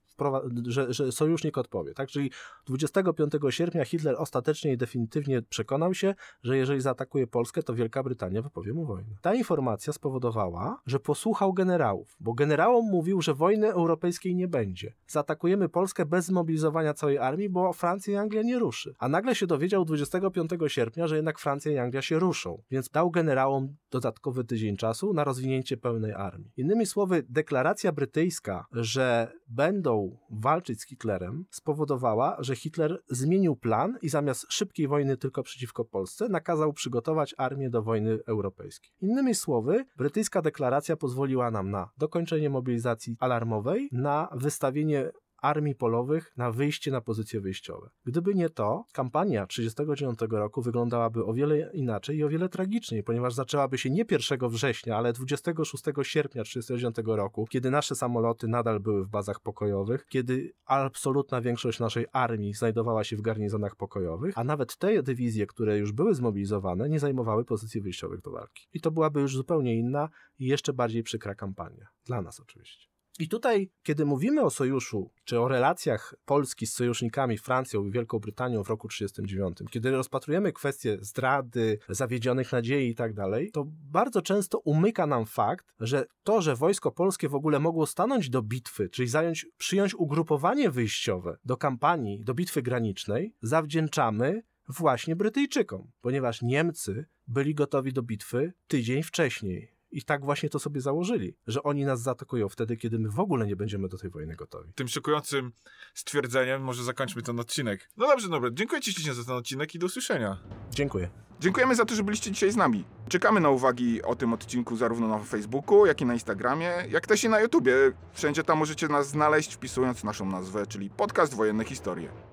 że, 0.68 0.94
że 0.94 1.12
sojusznik 1.12 1.58
odpowie. 1.58 1.94
Tak? 1.94 2.10
Czyli 2.10 2.32
25 2.66 3.34
sierpnia 3.50 3.86
Hitler 3.86 4.16
ostatecznie 4.18 4.74
i 4.74 4.78
definitywnie 4.78 5.42
przekonał 5.42 5.94
się, 5.94 6.16
że 6.44 6.58
jeżeli 6.58 6.82
zaatakuje 6.82 7.28
Polskę, 7.28 7.64
to 7.64 7.74
Wielka 7.74 8.04
Brytania 8.04 8.42
wypowie 8.42 8.74
mu 8.74 8.86
wojnę. 8.86 9.16
Ta 9.22 9.34
informacja 9.34 9.94
spowodowała, 9.94 10.82
że 10.86 11.00
posłuchał 11.00 11.54
generałów, 11.54 12.16
bo 12.20 12.34
generałom 12.34 12.86
mówił, 13.14 13.22
że 13.22 13.34
wojny 13.34 13.72
europejskiej 13.72 14.36
nie 14.36 14.48
będzie. 14.48 14.94
Zaatakujemy 15.08 15.70
Polskę 15.70 16.06
bez 16.06 16.26
zmobilizowania 16.26 16.94
całej 16.94 17.18
armii, 17.18 17.50
bo 17.50 17.74
Francja 17.74 18.14
i 18.14 18.16
Anglia 18.16 18.42
nie 18.42 18.60
ruszy. 18.60 18.94
A 19.00 19.10
nagle 19.10 19.36
się 19.36 19.48
dowiedział 19.48 19.86
25 19.86 20.52
sierpnia, 20.68 21.08
że 21.08 21.16
jednak 21.16 21.40
Francja 21.40 21.72
i 21.72 21.78
Anglia 21.78 22.02
się 22.02 22.20
ruszą, 22.20 22.62
więc 22.72 22.90
dał 22.90 23.12
generałom 23.12 23.76
dodatkowy 23.92 24.44
tydzień 24.44 24.78
czasu 24.78 25.14
na 25.14 25.24
rozwinięcie 25.24 25.78
pełnej 25.78 26.14
armii. 26.14 26.52
Innymi 26.58 26.86
słowy, 26.86 27.24
deklaracja 27.30 27.92
brytyjska, 27.92 28.66
że 28.72 29.32
będą 29.56 30.18
walczyć 30.30 30.82
z 30.82 30.88
Hitlerem, 30.88 31.46
spowodowała, 31.50 32.38
że 32.40 32.56
Hitler 32.56 33.04
zmienił 33.10 33.56
plan 33.56 33.98
i 34.02 34.10
zamiast 34.10 34.46
szybkiej 34.50 34.88
wojny 34.88 35.18
tylko 35.18 35.44
przeciwko 35.44 35.86
Polsce, 35.86 36.30
nakazał 36.30 36.74
przygotować 36.74 37.36
armię 37.38 37.70
do 37.70 37.84
wojny 37.84 38.20
europejskiej. 38.28 38.92
Innymi 39.02 39.36
słowy, 39.36 39.86
brytyjska 39.98 40.42
deklaracja 40.42 40.98
pozwoliła 40.98 41.52
nam 41.52 41.72
na 41.72 41.90
dokończenie 41.98 42.50
mobilizacji 42.50 43.18
alarmowej, 43.20 43.90
na 43.92 44.30
wystawienie 44.36 45.12
armii 45.44 45.76
polowych 45.76 46.34
na 46.38 46.52
wyjście 46.52 46.92
na 46.92 47.02
pozycje 47.02 47.42
wyjściowe. 47.42 47.90
Gdyby 48.06 48.36
nie 48.36 48.50
to, 48.50 48.86
kampania 48.94 49.48
1939 49.48 50.32
roku 50.42 50.62
wyglądałaby 50.62 51.26
o 51.26 51.34
wiele 51.34 51.72
inaczej 51.74 52.18
i 52.18 52.24
o 52.24 52.30
wiele 52.30 52.50
tragiczniej, 52.50 53.04
ponieważ 53.04 53.34
zaczęłaby 53.34 53.78
się 53.78 53.90
nie 53.90 54.06
1 54.12 54.50
września, 54.50 54.98
ale 54.98 55.14
26 55.14 55.84
sierpnia 56.02 56.44
1939 56.44 57.18
roku, 57.18 57.48
kiedy 57.50 57.72
nasze 57.72 57.96
samoloty 57.96 58.48
nadal 58.48 58.80
były 58.80 59.06
w 59.06 59.10
bazach 59.10 59.40
pokojowych, 59.40 60.06
kiedy 60.06 60.54
absolutna 60.66 61.42
większość 61.42 61.80
naszej 61.80 62.06
armii 62.12 62.54
znajdowała 62.54 63.04
się 63.04 63.18
w 63.18 63.22
garnizonach 63.22 63.76
pokojowych, 63.76 64.38
a 64.38 64.44
nawet 64.44 64.78
te 64.78 65.04
dywizje, 65.04 65.48
które 65.48 65.78
już 65.78 65.92
były 65.92 66.16
zmobilizowane, 66.16 66.90
nie 66.90 67.00
zajmowały 67.00 67.46
pozycji 67.46 67.82
wyjściowych 67.82 68.22
do 68.22 68.32
walki. 68.32 68.68
I 68.74 68.82
to 68.82 68.92
byłaby 68.92 69.22
już 69.22 69.36
zupełnie 69.36 69.76
inna 69.76 70.10
i 70.40 70.46
jeszcze 70.46 70.74
bardziej 70.74 71.04
przykra 71.04 71.36
kampania. 71.36 71.88
Dla 72.06 72.22
nas 72.22 72.40
oczywiście. 72.40 72.93
I 73.20 73.28
tutaj, 73.28 73.70
kiedy 73.84 74.06
mówimy 74.06 74.42
o 74.42 74.50
sojuszu, 74.50 75.12
czy 75.24 75.40
o 75.40 75.48
relacjach 75.48 76.16
Polski 76.26 76.68
z 76.68 76.74
sojusznikami 76.74 77.38
Francją 77.38 77.86
i 77.86 77.92
Wielką 77.92 78.20
Brytanią 78.20 78.64
w 78.64 78.70
roku 78.70 78.88
1939, 78.88 79.72
kiedy 79.72 79.92
rozpatrujemy 79.92 80.54
kwestie 80.54 80.98
zdrady, 81.02 81.80
zawiedzionych 81.90 82.52
nadziei 82.52 82.90
i 82.90 82.96
tak 82.96 83.14
dalej, 83.14 83.52
to 83.52 83.66
bardzo 83.92 84.22
często 84.22 84.60
umyka 84.60 85.08
nam 85.08 85.26
fakt, 85.26 85.66
że 85.80 86.06
to, 86.24 86.42
że 86.42 86.56
wojsko 86.56 86.92
polskie 86.92 87.30
w 87.30 87.36
ogóle 87.36 87.60
mogło 87.60 87.86
stanąć 87.86 88.30
do 88.30 88.42
bitwy, 88.42 88.90
czyli 88.90 89.08
zająć, 89.08 89.48
przyjąć 89.58 89.96
ugrupowanie 89.96 90.70
wyjściowe 90.70 91.38
do 91.46 91.58
kampanii, 91.58 92.24
do 92.24 92.34
bitwy 92.34 92.62
granicznej, 92.62 93.36
zawdzięczamy 93.42 94.44
właśnie 94.70 95.16
Brytyjczykom, 95.16 95.92
ponieważ 96.02 96.42
Niemcy 96.42 97.06
byli 97.28 97.56
gotowi 97.56 97.94
do 97.94 98.02
bitwy 98.04 98.54
tydzień 98.68 99.04
wcześniej. 99.04 99.73
I 99.94 100.04
tak 100.04 100.26
właśnie 100.26 100.50
to 100.50 100.60
sobie 100.60 100.82
założyli, 100.82 101.36
że 101.48 101.64
oni 101.64 101.86
nas 101.86 102.02
zaatakują 102.02 102.50
wtedy, 102.50 102.78
kiedy 102.78 103.00
my 103.00 103.10
w 103.10 103.20
ogóle 103.20 103.48
nie 103.48 103.56
będziemy 103.56 103.88
do 103.88 103.98
tej 103.98 104.10
wojny 104.10 104.36
gotowi. 104.36 104.74
Tym 104.74 104.88
szokującym 104.88 105.52
stwierdzeniem 105.94 106.64
może 106.64 106.84
zakończmy 106.84 107.22
ten 107.22 107.40
odcinek. 107.40 107.90
No 107.98 108.08
dobrze, 108.08 108.30
dobra. 108.30 108.50
Dziękuję 108.54 108.82
Ci 108.82 108.94
ślicznie 108.94 109.14
za 109.14 109.24
ten 109.24 109.36
odcinek 109.36 109.76
i 109.76 109.80
do 109.80 109.86
usłyszenia. 109.86 110.38
Dziękuję. 110.72 111.10
Dziękujemy 111.40 111.76
za 111.76 111.86
to, 111.86 111.96
że 111.96 112.04
byliście 112.04 112.32
dzisiaj 112.32 112.52
z 112.52 112.56
nami. 112.56 112.86
Czekamy 113.10 113.40
na 113.40 113.50
uwagi 113.50 114.02
o 114.02 114.16
tym 114.16 114.34
odcinku 114.34 114.76
zarówno 114.76 115.08
na 115.08 115.20
Facebooku, 115.20 115.86
jak 115.86 116.02
i 116.02 116.06
na 116.06 116.14
Instagramie, 116.14 116.72
jak 116.90 117.08
też 117.08 117.24
i 117.24 117.30
na 117.30 117.40
YouTubie. 117.40 117.74
Wszędzie 118.14 118.44
tam 118.44 118.58
możecie 118.58 118.88
nas 118.88 119.08
znaleźć, 119.08 119.54
wpisując 119.54 120.04
naszą 120.04 120.26
nazwę, 120.26 120.68
czyli 120.68 120.90
Podcast 120.90 121.34
Wojenne 121.34 121.64
Historie. 121.64 122.33